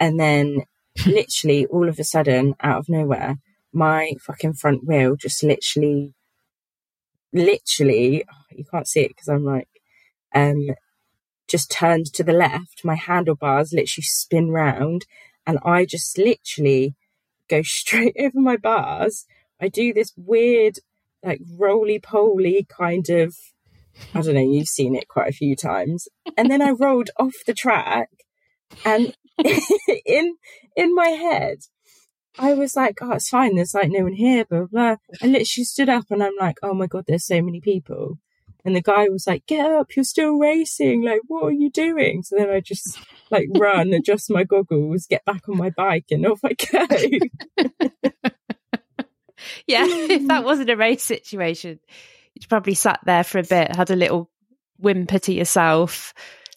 [0.00, 0.64] And then
[1.06, 3.36] literally all of a sudden, out of nowhere,
[3.72, 6.14] my fucking front wheel just literally,
[7.32, 9.68] literally, oh, you can't see it because I'm like,
[10.34, 10.70] um,
[11.48, 12.84] just turned to the left.
[12.84, 15.06] My handlebars literally spin round
[15.46, 16.94] and I just literally
[17.48, 19.26] go straight over my bars.
[19.60, 20.78] I do this weird,
[21.22, 23.36] like roly poly kind of,
[24.14, 26.08] I don't know, you've seen it quite a few times.
[26.36, 28.08] And then I rolled off the track
[28.84, 29.14] and
[30.06, 30.36] in
[30.76, 31.58] in my head,
[32.38, 33.56] I was like, oh, it's fine.
[33.56, 34.96] There's like no one here, blah, blah.
[35.22, 38.18] I literally stood up and I'm like, oh my God, there's so many people.
[38.64, 41.02] And the guy was like, get up, you're still racing.
[41.02, 42.22] Like, what are you doing?
[42.22, 42.96] So then I just
[43.30, 46.86] like run, adjust my goggles, get back on my bike and off I go.
[49.66, 49.84] yeah.
[49.86, 51.80] if that wasn't a race situation,
[52.34, 54.30] you'd probably sat there for a bit, had a little
[54.78, 56.14] whimper to yourself,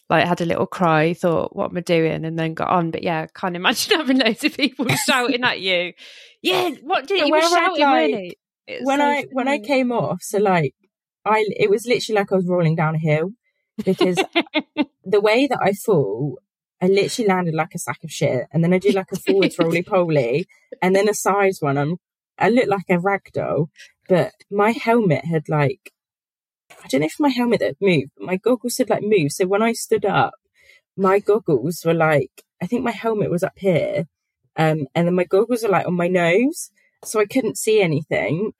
[0.08, 2.90] like had a little cry, thought, "What am I doing?" and then got on.
[2.90, 5.92] But yeah, I can't imagine having loads of people shouting at you.
[6.42, 7.82] Yeah, what did you were when I, shouting?
[7.82, 8.38] like, really?
[8.82, 10.74] When so I when I came off, so like
[11.24, 13.32] I it was literally like I was rolling down a hill
[13.84, 14.16] because
[15.04, 16.38] the way that I fall,
[16.80, 19.58] I literally landed like a sack of shit, and then I did like a forwards
[19.58, 20.46] roly poly,
[20.80, 21.78] and then a sides one.
[21.78, 21.96] I'm
[22.38, 23.70] I looked like a rag doll,
[24.08, 25.92] but my helmet had like
[26.70, 29.32] I don't know if my helmet had moved, but my goggles had like moved.
[29.32, 30.34] So when I stood up,
[30.96, 34.06] my goggles were like I think my helmet was up here,
[34.56, 36.70] um, and then my goggles were like on my nose,
[37.04, 38.52] so I couldn't see anything.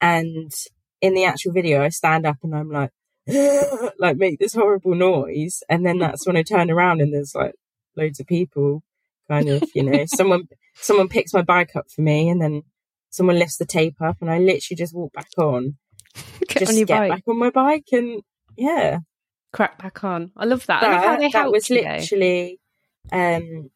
[0.00, 0.52] And
[1.00, 2.90] in the actual video, I stand up and I'm like,
[3.98, 7.54] like make this horrible noise, and then that's when I turn around and there's like
[7.96, 8.82] loads of people,
[9.28, 12.62] kind of, you know, someone someone picks my bike up for me, and then
[13.10, 15.78] someone lifts the tape up, and I literally just walk back on,
[16.48, 18.22] just get bike, back on my bike, and
[18.56, 18.98] yeah,
[19.52, 20.32] crack back on.
[20.36, 20.82] I love that.
[20.82, 22.58] I love how that, they that helped was literally
[23.10, 23.70] um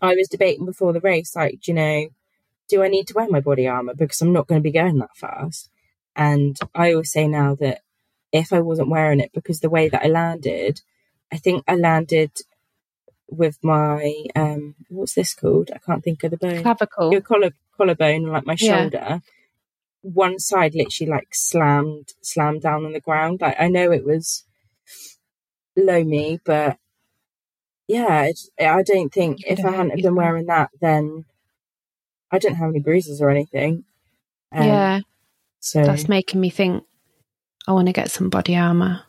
[0.00, 2.08] I was debating before the race, like, do you know,
[2.68, 4.98] do I need to wear my body armor because I'm not going to be going
[4.98, 5.70] that fast?
[6.16, 7.82] And I always say now that
[8.32, 10.80] if I wasn't wearing it, because the way that I landed,
[11.32, 12.32] I think I landed
[13.30, 15.70] with my um what's this called?
[15.74, 16.62] I can't think of the bone.
[16.62, 17.12] clavicle.
[17.12, 19.18] Your collar collarbone, like my Yeah.
[20.02, 23.40] One side literally like slammed slammed down on the ground.
[23.40, 24.44] Like I know it was
[25.76, 26.76] loamy, but
[27.88, 31.24] yeah, it's, I don't think You if I hadn't have been wearing that, then
[32.30, 33.84] I didn't have any bruises or anything.
[34.50, 35.00] Um, yeah,
[35.60, 36.84] So that's making me think.
[37.66, 39.02] I want to get some body armor.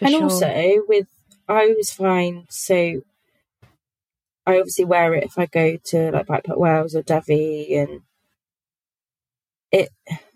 [0.00, 0.24] And sure.
[0.24, 1.06] also with
[1.48, 3.02] I always find so
[4.44, 8.00] I obviously wear it if I go to like Bike Park Wales or Dyfi and
[9.72, 9.88] it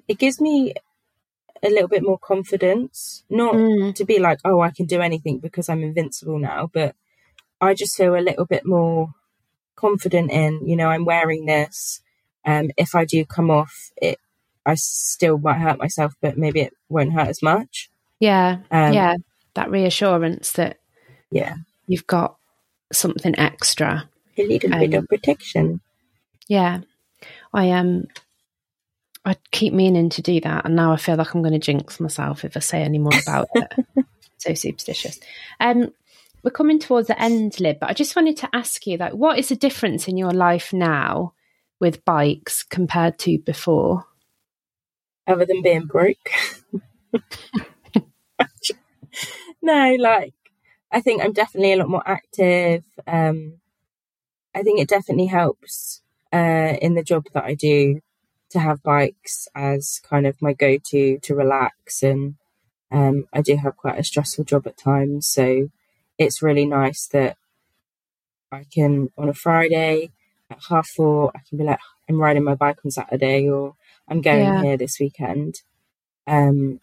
[0.09, 0.75] it gives me
[1.63, 3.25] a little bit more confidence.
[3.31, 6.95] Not Mm, to be like, oh, I can do anything because I'm invincible now, but
[7.61, 9.15] I just feel a little bit more
[9.77, 12.01] confident in, you know, I'm wearing this.
[12.45, 14.19] Um, if I do come off, it
[14.65, 17.89] I still might hurt myself, but maybe it won't hurt as much.
[18.21, 19.15] yeah, Um, yeah.
[19.55, 20.79] That reassurance that
[21.31, 21.57] yeah,
[21.87, 22.37] you've got
[22.93, 24.09] something extra.
[24.39, 25.81] a little bit Um, of protection.
[26.49, 26.81] Yeah.
[27.55, 28.07] I um
[29.27, 32.45] I keep meaning to do that and now I feel like I'm gonna jinx myself
[32.45, 33.87] if I say any more about it.
[34.39, 35.21] so superstitious.
[35.61, 35.93] Um
[36.43, 39.39] we're coming towards the end, Lib, but I just wanted to ask you like what
[39.39, 41.35] is the difference in your life now
[41.81, 44.07] with bikes compared to before?
[45.27, 46.31] other than being broke.
[49.63, 50.35] no, like
[50.91, 52.85] I think I'm definitely a lot more active.
[53.07, 53.55] Um,
[54.55, 56.03] I think it definitely helps
[56.33, 58.01] uh, in the job that I do
[58.57, 62.35] to have bikes as kind of my go-to to relax, and
[62.91, 65.69] um, I do have quite a stressful job at times, so
[66.19, 67.37] it's really nice that
[68.51, 70.11] I can on a Friday
[70.51, 73.75] at half four I can be like I'm riding my bike on Saturday or
[74.09, 74.63] I'm going Yeah.
[74.63, 75.57] here this weekend.
[76.27, 76.81] Um,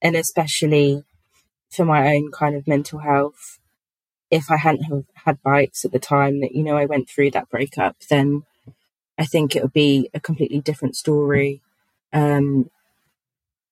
[0.00, 1.04] and especially
[1.70, 3.58] for my own kind of mental health,
[4.30, 7.30] if I hadn't have had bikes at the time that, you know, I went through
[7.32, 8.44] that breakup, then
[9.18, 11.60] I think it would be a completely different story.
[12.12, 12.70] Um,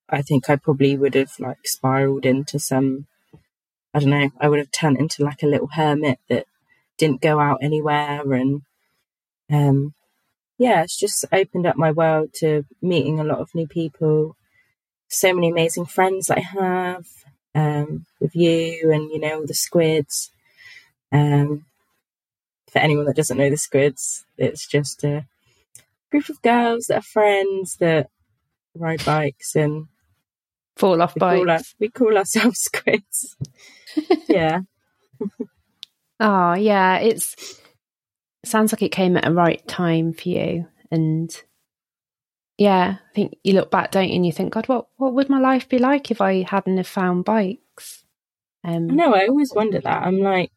[0.09, 3.07] I think I probably would have like spiraled into some,
[3.95, 6.47] I don't know, I would have turned into like a little hermit that
[6.99, 8.63] didn't go out anywhere and,
[9.51, 9.95] um,
[10.59, 14.37] yeah, it's just opened up my world to meeting a lot of new people.
[15.09, 17.07] So many amazing friends I have
[17.55, 20.31] um, with you and, you know, the squids.
[21.13, 21.67] Um,
[22.71, 25.27] for anyone that doesn't know the squids, it's just a
[26.11, 28.11] group of girls that are friends that
[28.75, 29.87] ride bikes and
[30.77, 31.75] Fall off we call, our, bikes.
[31.81, 33.37] we call ourselves squids.
[34.29, 34.61] yeah.
[36.21, 37.59] Oh yeah, it's
[38.45, 40.67] sounds like it came at a right time for you.
[40.91, 41.35] And
[42.59, 45.31] yeah, I think you look back, don't you, and you think, God, what what would
[45.31, 48.05] my life be like if I hadn't have found bikes?
[48.63, 50.03] Um I know, I always wonder that.
[50.03, 50.53] I'm like,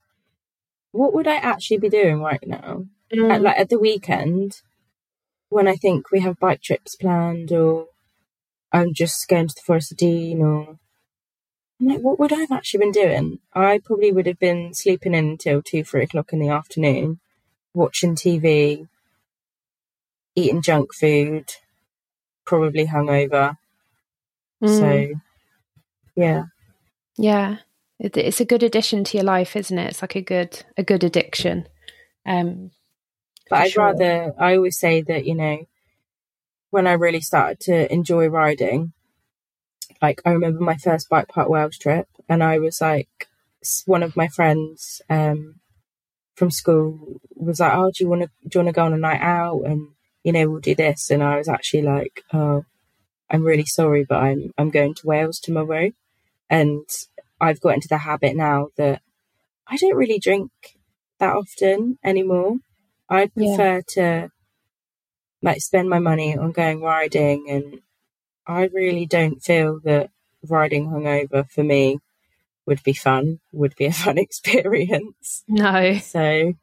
[0.92, 2.86] what would I actually be doing right now?
[3.14, 4.62] mm, at, like at the weekend
[5.50, 7.88] when I think we have bike trips planned or
[8.72, 10.78] I'm just going to the Forest of Dean or
[11.82, 13.40] I'm like, what would I have actually been doing?
[13.54, 17.20] I probably would have been sleeping in until two, three o'clock in the afternoon,
[17.74, 18.88] watching TV,
[20.36, 21.46] eating junk food,
[22.46, 23.58] probably hungover.
[24.64, 25.14] mm, So,
[26.16, 26.44] yeah,
[27.18, 27.58] yeah,
[28.00, 29.90] it's a good addition to your life, isn't it?
[29.92, 31.68] It's like a good a good addiction.
[32.26, 32.72] Um,
[33.50, 33.86] but I'd sure.
[33.86, 35.68] rather, I always say that, you know,
[36.70, 38.94] when I really started to enjoy riding,
[40.02, 43.28] like I remember my first bike park Wales trip, and I was like,
[43.86, 45.56] one of my friends um,
[46.36, 48.94] from school was like, "Oh, do you want to do you want to go on
[48.94, 49.90] a night out?" And
[50.24, 51.10] you know, we'll do this.
[51.10, 52.66] And I was actually like, "Oh,
[53.30, 55.92] I'm really sorry, but I'm I'm going to Wales tomorrow,"
[56.50, 56.86] and
[57.42, 59.02] I've got into the habit now that
[59.68, 60.52] I don't really drink
[61.20, 62.58] that often anymore.
[63.10, 63.56] I Yeah.
[63.58, 64.32] prefer to
[65.42, 67.82] like spend my money on going riding and
[68.46, 70.10] I really don't feel that
[70.48, 72.00] riding hungover for me
[72.66, 75.44] would be fun, would be a fun experience.
[75.48, 76.54] no, So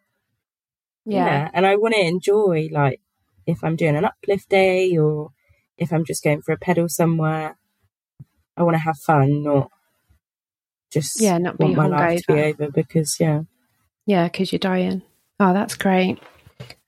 [1.05, 3.01] yeah, yeah, and I want to enjoy like
[3.47, 5.30] if I'm doing an uplift day or
[5.78, 7.57] if I'm just going for a pedal somewhere,
[8.57, 9.70] I want to have fun, not
[10.90, 12.61] just Yeah, not be want my life to be hungover.
[12.62, 13.42] over because yeah,
[14.05, 15.03] yeah, because you're dying.
[15.38, 16.18] Oh, that's great.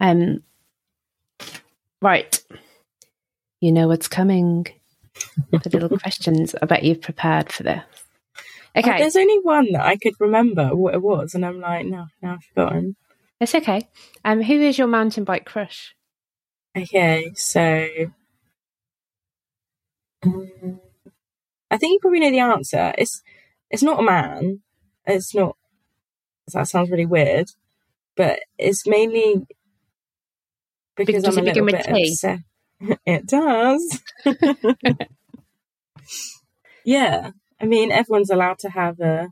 [0.00, 0.42] Um,
[2.02, 2.42] right,
[3.60, 4.66] you know what's coming.
[5.50, 6.54] The little questions.
[6.60, 7.82] I bet you've prepared for this.
[8.76, 11.86] Oh, Okay, there's only one that I could remember what it was, and I'm like,
[11.86, 12.96] no, now I've forgotten.
[13.40, 13.88] it's okay.
[14.24, 15.94] Um, who is your mountain bike crush?
[16.76, 17.88] Okay, so
[20.22, 20.80] um,
[21.70, 22.92] I think you probably know the answer.
[22.98, 23.22] It's
[23.70, 24.60] it's not a man.
[25.06, 25.56] It's not.
[26.52, 27.48] That sounds really weird,
[28.16, 29.46] but it's mainly
[31.06, 31.76] because Does I'm it a little begin
[32.20, 32.20] with
[32.80, 34.00] bit it does.
[36.84, 37.30] yeah,
[37.60, 39.28] I mean everyone's allowed to have a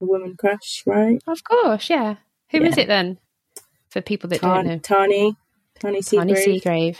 [0.00, 1.18] a woman crush, right?
[1.26, 2.16] Of course, yeah.
[2.50, 2.82] Who is Yeah.
[2.84, 3.18] it then?
[3.88, 5.36] For people that don't know, Tan- Tahnée,
[5.80, 6.62] Tahnée Seagrave.
[6.62, 6.96] Seagrave.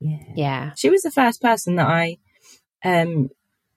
[0.00, 0.18] Yeah.
[0.36, 0.72] Yeah.
[0.76, 2.18] She was the first person that I
[2.84, 3.30] um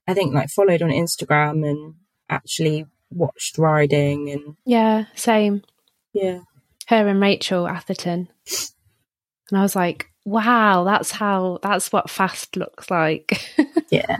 [0.07, 1.95] I think like followed on Instagram and
[2.29, 5.63] actually watched riding and Yeah, same.
[6.13, 6.39] yeah.
[6.87, 8.27] Her and Rachel Atherton.
[9.49, 13.53] And I was like, wow, that's how that's what fast looks like.
[13.89, 14.17] Yeah.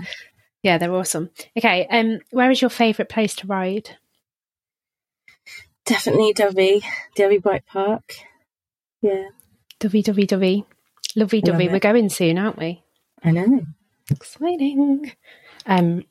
[0.64, 1.30] yeah, they're awesome.
[1.58, 3.98] Okay, um, where is your favourite place to ride?
[5.86, 6.82] Definitely Dyfi,
[7.18, 8.16] Dyfi Bike Park.
[9.02, 9.28] Yeah.
[9.80, 10.66] Dovey, dovey, dovey.
[11.18, 11.68] Lovey Love dovey.
[11.68, 12.82] We're going soon, aren't we?
[13.24, 13.66] I know.
[14.10, 15.12] Exciting.
[15.66, 16.04] Um,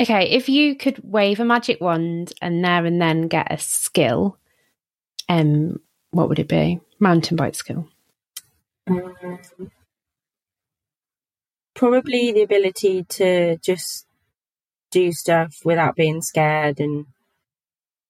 [0.00, 4.36] okay, if you could wave a magic wand and there and then get a skill,
[5.28, 5.80] um,
[6.10, 6.80] what would it be?
[6.98, 7.88] Mountain bike skill.
[8.90, 9.38] Um,
[11.74, 14.06] probably the ability to just
[14.90, 17.06] do stuff without being scared and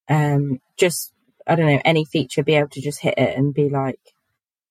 [0.09, 1.13] um just
[1.47, 4.01] I don't know, any feature be able to just hit it and be like,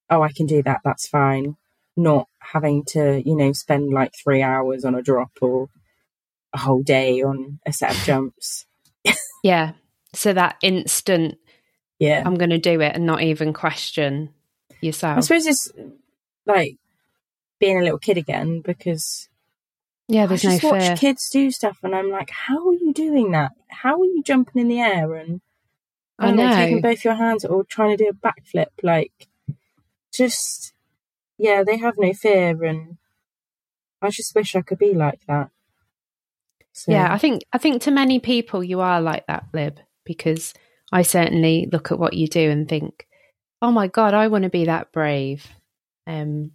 [0.09, 1.55] Oh, I can do that, that's fine.
[1.95, 5.67] Not having to, you know, spend like three hours on a drop or
[6.53, 8.65] a whole day on a set of jumps.
[9.43, 9.73] Yeah.
[10.13, 11.37] So that instant,
[11.99, 12.23] Yeah.
[12.25, 14.29] I'm going to do it and not even question
[15.17, 15.71] I suppose it's
[16.45, 16.77] like
[17.59, 19.27] being a little kid again because
[20.07, 20.95] Yeah, there's I no just watch fear.
[20.97, 23.51] kids do stuff, and I'm like, how are you doing that?
[23.69, 25.41] How are you jumping in the air and
[26.17, 26.55] I, I know, know.
[26.55, 28.67] taking both your hands or trying to do a backflip?
[28.83, 29.27] Like,
[30.13, 30.73] just
[31.37, 32.97] yeah, they have no fear, and
[34.01, 35.49] I just wish I could be like that.
[36.73, 40.53] So, Yeah, I think I think to many people you are like that, Lib, because
[40.91, 43.05] I certainly look at what you do and think,
[43.61, 45.45] "Oh my god, I want to be that brave."
[46.07, 46.51] Um,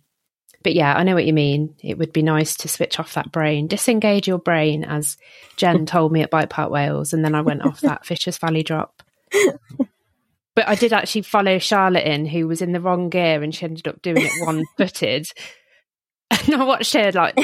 [0.62, 1.74] but yeah, I know what you mean.
[1.82, 5.16] It would be nice to switch off that brain, disengage your brain, as
[5.57, 8.62] Jen told me at Bike Park Wales, and then I went off that Vicious Valley
[8.62, 9.02] drop.
[10.57, 13.64] But I did actually follow Charlotte in, who was in the wrong gear, and she
[13.64, 15.26] ended up doing it one footed.
[16.30, 17.36] And I watched her like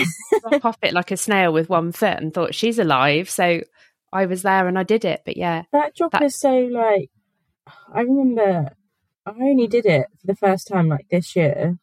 [0.42, 3.28] drop off it like a snail with one foot and thought she's alive.
[3.30, 3.60] So
[4.12, 5.22] I was there and I did it.
[5.24, 7.10] But yeah, that drop that- is so like.
[7.92, 8.70] I remember
[9.30, 11.78] I only did it for the first time like this year,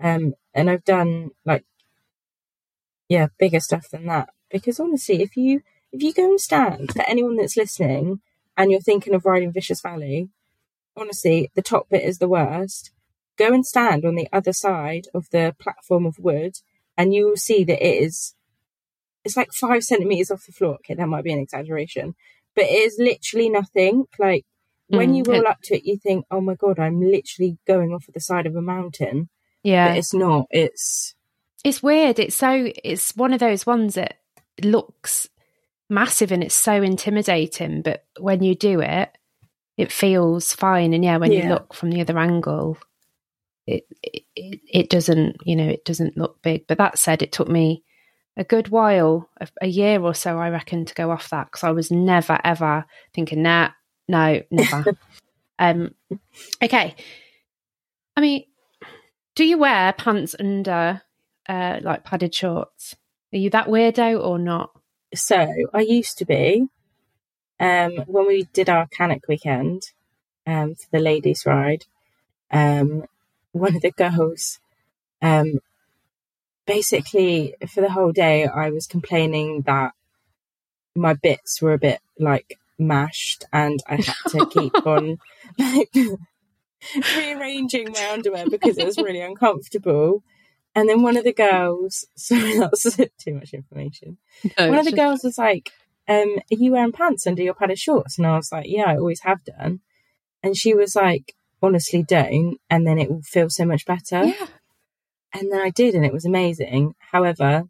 [0.00, 1.64] um, and I've done like
[3.08, 7.02] yeah bigger stuff than that because honestly, if you if you go and stand for
[7.08, 8.20] anyone that's listening
[8.56, 10.28] and you're thinking of riding Vicious Valley,
[10.96, 12.92] honestly, the top bit is the worst.
[13.36, 16.58] Go and stand on the other side of the platform of wood,
[16.96, 18.34] and you will see that it is.
[19.24, 20.74] It's like five centimeters off the floor.
[20.76, 22.14] Okay, that might be an exaggeration,
[22.54, 24.04] but it is literally nothing.
[24.16, 24.44] Like
[24.92, 27.92] when Mm, you roll up to it, you think, "Oh my god, I'm literally going
[27.92, 29.28] off at the side of a mountain."
[29.62, 30.46] yeah, But it's not.
[30.50, 31.14] It's
[31.64, 32.18] it's weird.
[32.18, 34.18] It's so it's one of those ones that
[34.62, 35.28] looks
[35.88, 39.16] massive and it's so intimidating, but when you do it,
[39.76, 40.92] it feels fine.
[40.94, 42.78] And yeah, when you look from the other angle,
[43.66, 46.66] it, it it doesn't you know it doesn't look big.
[46.66, 47.84] But that said, it took me
[48.36, 51.64] a good while, a, a year or so, I reckon, to go off that because
[51.64, 52.84] I was never ever
[53.14, 53.70] thinking, nah,
[54.08, 54.96] no, never.
[55.58, 55.94] um,
[56.62, 56.94] okay.
[58.16, 58.44] I mean,
[59.34, 61.02] do you wear pants under
[61.48, 62.96] uh, like padded shorts?
[63.32, 64.70] Are you that weirdo or not?
[65.14, 66.68] so I used to be.
[67.60, 69.92] Um, when we did our Cannock weekend,
[70.46, 71.84] um, for the ladies' ride,
[72.50, 73.04] um,
[73.52, 74.58] one of the girls,
[75.20, 75.60] um,
[76.66, 79.92] basically for the whole day, I was complaining that
[80.94, 85.18] my bits were a bit like mashed, and I had to keep on
[85.58, 85.94] like
[87.16, 90.22] rearranging my underwear because it was really uncomfortable.
[90.74, 94.16] And then one of the girls, sorry, that's too much information
[94.58, 95.70] No, one of the girls was like,
[96.08, 98.18] um, are you wearing pants under your padded shorts?
[98.18, 99.80] And I was like, yeah, I always have done.
[100.42, 102.58] And she was like, honestly, don't.
[102.68, 104.24] And then it will feel so much better.
[104.24, 104.46] Yeah.
[105.34, 106.94] And then I did, and it was amazing.
[106.98, 107.64] However,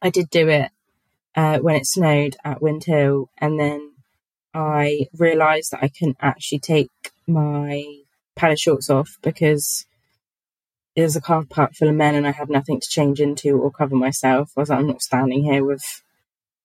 [0.00, 0.70] I did do it
[1.36, 3.30] uh, when it snowed at Windhill.
[3.38, 3.91] And then
[4.54, 6.90] I realised that I couldn't actually take
[7.26, 7.84] my
[8.36, 9.86] padded shorts off because
[10.94, 13.58] it was a car park full of men and I had nothing to change into
[13.58, 14.50] or cover myself.
[14.56, 15.82] I was like, I'm not standing here with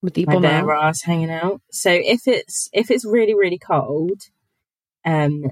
[0.01, 0.83] with the my bare out.
[0.89, 1.61] ass hanging out.
[1.71, 4.21] So if it's if it's really really cold,
[5.05, 5.45] um,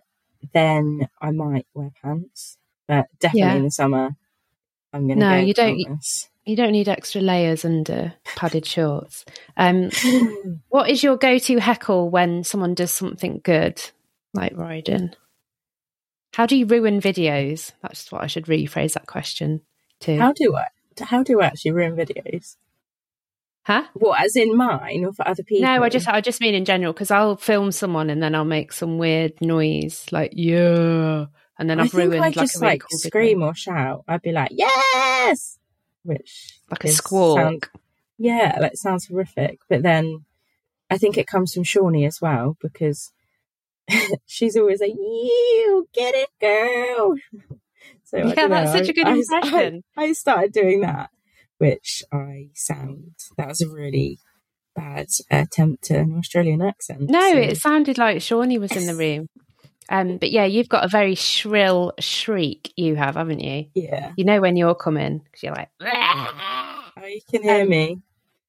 [0.53, 2.57] then I might wear pants.
[2.87, 3.55] But definitely Yeah.
[3.55, 4.11] in the summer,
[4.93, 5.19] I'm gonna.
[5.19, 6.27] No, go you don't- pantless.
[6.45, 9.25] You don't need extra layers under padded shorts.
[9.57, 9.89] Um,
[10.69, 13.81] what is your go-to heckle when someone does something good,
[14.33, 15.11] like riding?
[16.33, 17.71] How do you ruin videos?
[17.81, 19.61] That's what I should rephrase that question
[20.01, 20.17] to.
[20.17, 20.65] how do I?
[21.03, 22.55] How do I actually ruin videos?
[23.65, 23.83] huh?
[23.93, 25.67] What, as in mine or for other people?
[25.67, 28.45] No, I just I just mean in general because I'll film someone and then I'll
[28.45, 31.25] make some weird noise like yeah,
[31.57, 34.03] and then I I've think ruined I like just like scream or shout.
[34.07, 35.57] I'd be like, yes,
[36.05, 37.37] which like a squawk.
[37.37, 37.65] sound-
[38.17, 39.59] yeah, that sounds horrific.
[39.67, 40.25] But then
[40.89, 43.11] I think it comes from Shawnee as well because
[44.25, 47.15] she's always like, "You get it, girl."
[48.05, 49.83] So yeah, that's know, such a good I, impression.
[49.97, 51.09] I, I, started doing that,
[51.57, 54.19] which I sound that was a really
[54.75, 57.09] bad attempt at an Australian accent.
[57.09, 57.37] No, so.
[57.37, 59.27] it sounded like Shawnee was in the room.
[59.89, 62.73] Um, but yeah, you've got a very shrill shriek.
[62.75, 63.67] You have, haven't you?
[63.73, 64.13] Yeah.
[64.17, 68.01] You know when you're coming because you're like, oh, you can hear um, me.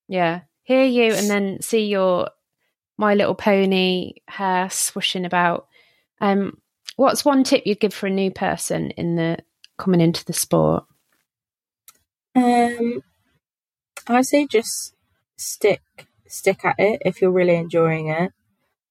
[0.08, 2.30] Yeah, hear you, and then see your
[2.96, 5.66] My Little Pony hair swooshing about.
[6.20, 6.58] Um,
[6.96, 9.38] what's one tip you'd give for a new person in the
[9.76, 10.84] coming into the sport?
[12.34, 13.02] Um,
[14.06, 14.94] I say just
[15.36, 15.82] stick
[16.26, 18.32] stick at it if you're really enjoying it.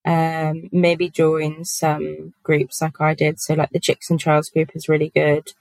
[0.06, 3.40] Um, maybe join some groups like I did.
[3.40, 5.52] So like the Chicks and Trails group is really good.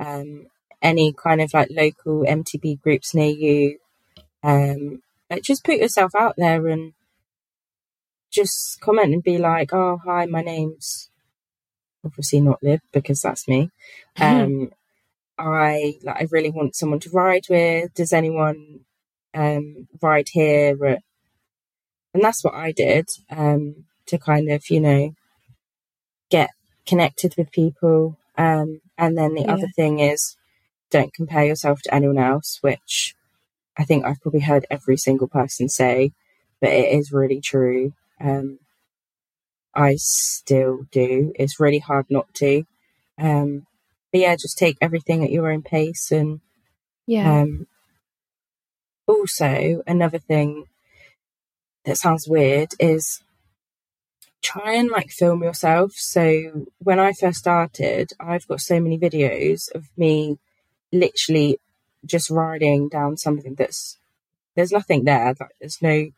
[0.00, 0.48] Um,
[0.82, 3.78] any kind of like local MTB groups near you.
[4.42, 6.92] Um, like just put yourself out there and
[8.30, 11.10] just comment and be like, "Oh, hi, my name's
[12.04, 13.70] obviously not Liv because that's me.
[14.18, 14.72] Um,
[15.38, 17.92] I like I really want someone to ride with.
[17.94, 18.80] Does anyone
[19.34, 20.76] um, ride here?"
[22.16, 25.14] And that's what I did um, to kind of you know
[26.30, 26.48] get
[26.86, 28.16] connected with people.
[28.38, 29.52] Um, and then the yeah.
[29.52, 30.34] other thing is
[30.90, 33.14] don't compare yourself to anyone else, which
[33.76, 36.12] I think I've probably heard every single person say,
[36.58, 37.92] but it is really true.
[38.18, 38.60] Um,
[39.74, 41.34] I still do.
[41.34, 42.64] It's really hard not to.
[43.18, 43.66] Um,
[44.10, 46.10] but yeah, just take everything at your own pace.
[46.10, 46.40] And
[47.06, 47.42] yeah.
[47.42, 47.66] Um,
[49.06, 50.64] also, another thing
[51.86, 53.22] that sounds weird is
[54.42, 55.92] try and like film yourself.
[55.92, 60.38] So when I first started, I've got so many videos of me
[60.92, 61.58] literally
[62.04, 63.98] just riding down something that's
[64.54, 65.34] there's nothing there.
[65.38, 66.10] Like, there's no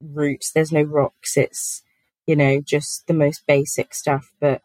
[0.00, 1.36] roots, there's no rocks.
[1.36, 1.82] It's
[2.26, 4.32] you know just the most basic stuff.
[4.38, 4.60] But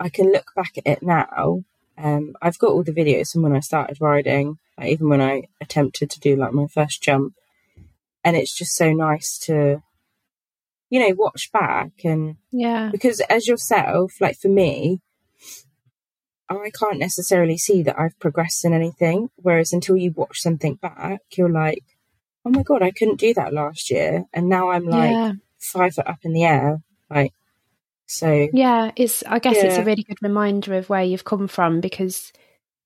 [0.00, 1.62] I can look back at it now.
[1.98, 5.44] Um, I've got all the videos from when I started riding, like even when I
[5.60, 7.34] attempted to do like my first jump,
[8.24, 9.82] and it's just so nice to
[10.90, 15.00] you know watch back and yeah because as yourself like for me
[16.60, 19.30] I can't necessarily see that I've progressed in anything.
[19.36, 21.84] Whereas until you watch something back, you're like,
[22.44, 24.24] oh my God, I couldn't do that last year.
[24.32, 25.32] And now I'm like yeah.
[25.58, 26.82] five foot up in the air.
[27.10, 27.32] Like,
[28.06, 28.48] so.
[28.52, 29.64] Yeah, it's, I guess yeah.
[29.64, 32.32] it's a really good reminder of where you've come from because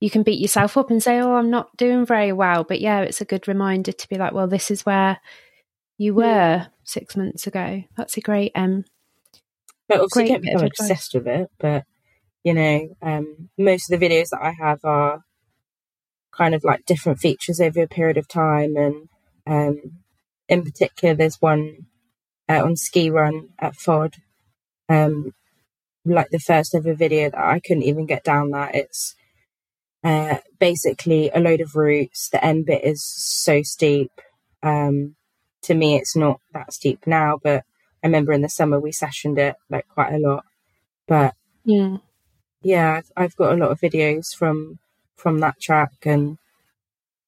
[0.01, 2.65] you can beat yourself up and say, oh, I'm not doing very well.
[2.65, 5.21] But yeah, it's a good reminder to be like, well, this is where
[5.99, 7.85] you were six months ago.
[7.97, 8.85] That's a great, um,
[9.89, 11.51] but obviously, don't become obsessed with it.
[11.59, 11.85] But
[12.45, 15.25] you know, um, most of the videos that I have are
[16.37, 18.77] kind of like different features over a period of time.
[18.77, 19.09] And
[19.47, 19.81] um,
[20.49, 21.87] in particular, there's one
[22.49, 24.15] uh, on ski run at Fod,
[24.89, 25.33] um,
[26.05, 28.75] like the first ever video that I couldn't even get down that.
[28.75, 29.17] It's
[30.07, 32.29] uh, basically a load of routes.
[32.29, 34.13] The end bit is so steep.
[34.63, 35.17] Um,
[35.63, 37.65] to me, it's not that steep now, but
[38.05, 40.45] I remember in the summer we sessioned it like quite a lot.
[41.09, 41.35] But
[41.65, 41.97] yeah,
[42.63, 44.79] yeah, I've, I've got a lot of videos from
[45.17, 46.39] from that track, and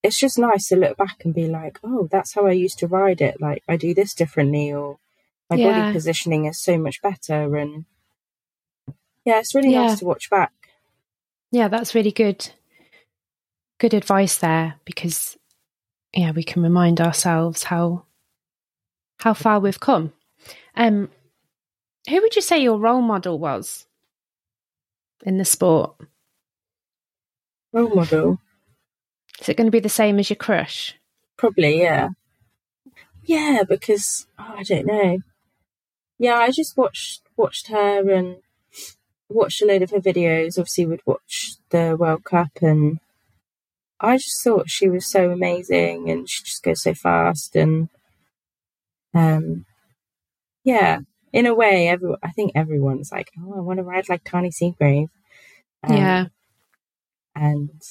[0.04, 2.86] it's just nice to look back and be like, oh, that's how I used to
[2.86, 3.40] ride it.
[3.40, 4.98] Like I do this differently, or
[5.50, 5.80] my yeah.
[5.80, 7.86] body positioning is so much better, and
[9.24, 9.88] yeah, it's really yeah.
[9.88, 10.52] nice to watch back.
[11.50, 12.50] Yeah, that's really good.
[13.78, 15.36] Good advice there because
[16.12, 18.04] yeah, we can remind ourselves how
[19.18, 20.12] how far we've come.
[20.76, 21.10] Um,
[22.08, 23.88] who would you say your role model was?
[25.24, 25.94] in the sport?
[27.72, 28.40] Role model.
[29.40, 30.94] Is it going to be the same as your crush?
[31.36, 32.10] Probably, yeah.
[33.24, 35.18] Yeah, because oh, I don't know.
[36.18, 38.38] Yeah, I just watched watched her and
[39.28, 40.58] watched a load of her videos.
[40.58, 42.98] Obviously, would watch the World Cup, and
[44.00, 47.88] I just thought she was so amazing, and she just goes so fast, and
[49.14, 49.64] um,
[50.64, 51.00] yeah,
[51.32, 54.52] in a way, every, I think everyone's like, oh, I want to ride like Tahnée
[54.52, 55.08] Seagrave.
[55.82, 56.26] Um, yeah.
[57.34, 57.82] And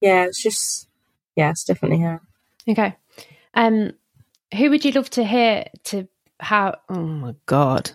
[0.00, 0.88] yeah, it's just,
[1.34, 2.20] yeah, it's definitely her.
[2.68, 2.96] Okay.
[3.54, 3.92] Um,
[4.54, 6.08] who would you love to hear to
[6.40, 6.76] how?
[6.88, 7.92] Oh my God.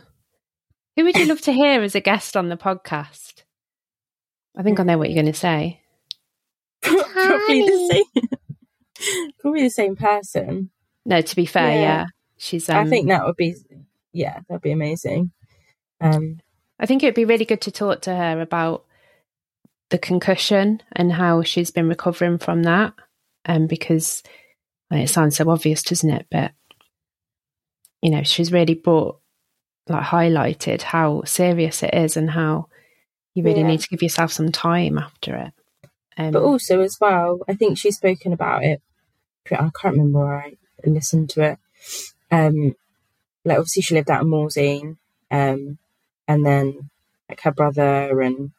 [0.95, 3.43] Who would you love to hear as a guest on the podcast?
[4.57, 5.80] I think I know what you're going to say.
[7.27, 9.31] Probably the same.
[9.39, 10.69] probably the same person.
[11.05, 12.05] No, to be fair, yeah, yeah.
[12.37, 12.69] she's.
[12.69, 13.55] Um, I think that would be
[14.13, 15.31] yeah, that'd be amazing.
[15.99, 16.39] Um,
[16.79, 18.85] I think it'd be really good to talk to her about
[19.89, 22.93] the concussion and how she's been recovering from that.
[23.45, 24.23] Um, because
[24.89, 26.27] and it sounds so obvious, doesn't it?
[26.29, 26.51] But
[28.01, 29.19] you know, she's really brought
[29.87, 32.67] like highlighted how serious it is and how
[33.33, 33.67] you really Yeah.
[33.67, 35.53] need to give yourself some time after it.
[36.17, 38.81] Um, But also as well, I think she's spoken about it.
[39.49, 41.59] I can't remember where I listened to it.
[42.31, 42.75] Um,
[43.43, 44.97] like obviously she lived out in Morzine,
[45.31, 45.77] um,
[46.27, 46.89] and then
[47.27, 48.51] like her brother and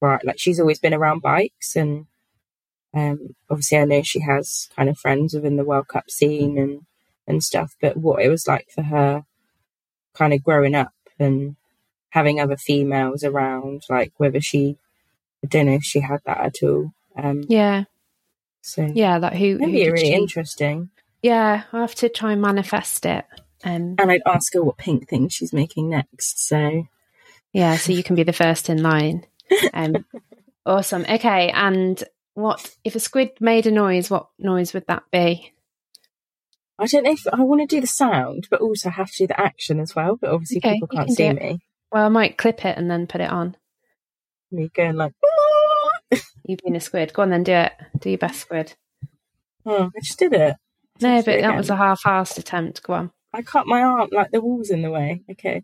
[0.00, 2.06] right, like she's always been around bikes, and
[2.94, 6.86] um, obviously I know she has kind of friends within the World Cup scene and
[7.26, 7.74] and stuff.
[7.80, 9.24] But what it was like for her,
[10.14, 11.56] kind of growing up and
[12.10, 14.78] having other females around, like whether she,
[15.44, 16.92] I don't know if she had that at all.
[17.20, 17.84] Um, yeah,
[18.62, 20.90] so yeah, that who, who Maybe really she- interesting.
[21.22, 23.24] Yeah, I have to try and manifest it.
[23.64, 26.46] Um, And I'd ask her what pink thing she's making next.
[26.46, 26.86] So
[27.52, 29.26] yeah, so you can be the first in line.
[29.74, 30.04] Um,
[30.66, 31.04] awesome.
[31.08, 32.02] Okay, and
[32.34, 34.10] what if a squid made a noise?
[34.10, 35.52] What noise would that be?
[36.78, 39.26] I don't know if I want to do the sound, but also have to do
[39.26, 40.14] the action as well.
[40.14, 41.60] But obviously Okay, people can't can see me.
[41.90, 43.56] Well, I might clip it and then put it on.
[44.52, 45.12] Me going like,
[46.44, 47.12] You being a squid.
[47.12, 47.72] Go on then, do it.
[47.98, 48.74] Do your best squid.
[49.66, 50.56] oh, I just did it.
[51.00, 52.82] No, Let's do but it that was a half-assed attempt.
[52.82, 53.10] Go on.
[53.32, 55.22] I cut my arm like the wall's in the way.
[55.30, 55.62] Okay.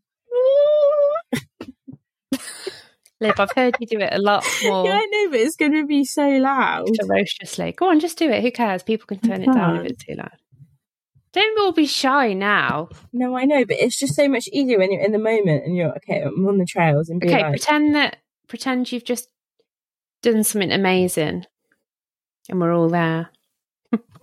[3.20, 5.72] Lib, I've heard you do it a lot more Yeah, I know, but it's going
[5.72, 6.88] to be so loud.
[7.00, 7.72] ferociously.
[7.72, 8.42] Go on, just do it.
[8.42, 8.82] Who cares?
[8.82, 10.32] People can turn it down if it's too loud.
[11.32, 12.88] Don't all be shy now.
[13.12, 15.74] No, I know, but it's just so much easier when you're in the moment and
[15.76, 16.20] you're okay.
[16.22, 19.28] I'm on the trails and be Okay, like, pretend that pretend you've just
[20.24, 21.44] done something amazing,
[22.48, 23.30] and we're all there.
[23.92, 24.14] oh,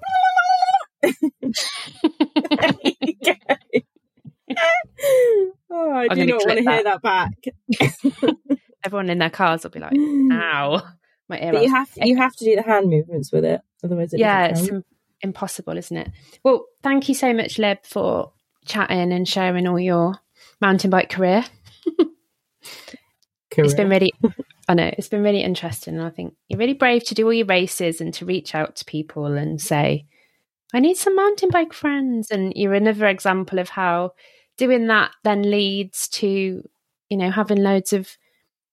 [5.71, 7.31] I I'm do not want to hear that back.
[8.83, 10.31] Everyone in their cars will be like, hmm.
[10.31, 10.81] "Ow,
[11.29, 14.13] my ear." But you have you have to do the hand movements with it, otherwise
[14.13, 14.83] it yeah, it's im-
[15.21, 16.09] impossible, isn't it?
[16.43, 18.33] Well, thank you so much, Lib, for
[18.65, 20.15] chatting and sharing all your
[20.59, 21.45] mountain bike career.
[23.57, 24.13] It's been really,
[24.67, 25.95] I know, it's been really interesting.
[25.95, 28.75] And I think you're really brave to do all your races and to reach out
[28.77, 30.05] to people and say,
[30.73, 32.31] I need some mountain bike friends.
[32.31, 34.13] And you're another example of how
[34.57, 36.27] doing that then leads to,
[37.09, 38.17] you know, having loads of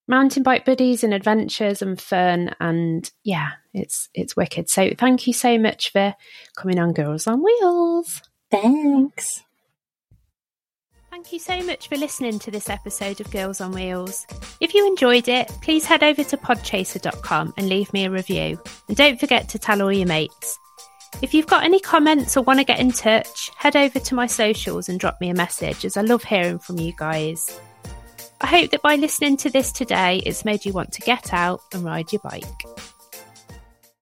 [0.07, 2.55] mountain bike buddies and adventures and fun.
[2.61, 4.69] And yeah, it's, it's wicked.
[4.69, 6.15] So thank you so much for
[6.57, 8.23] coming on Girls on Wheels.
[8.51, 9.43] Thanks.
[11.19, 14.25] Thank you so much for listening to this episode of Girls on Wheels.
[14.61, 18.57] If you enjoyed it, please head over to podchaser.com and leave me a review.
[18.87, 20.61] And don't forget to tell all your mates.
[21.21, 24.29] If you've got any comments or want to get in touch, head over to my
[24.29, 27.61] socials and drop me a message as I love hearing from you guys.
[28.41, 31.63] I hope that by listening to this today, it's made you want to get out
[31.73, 32.45] and ride your bike.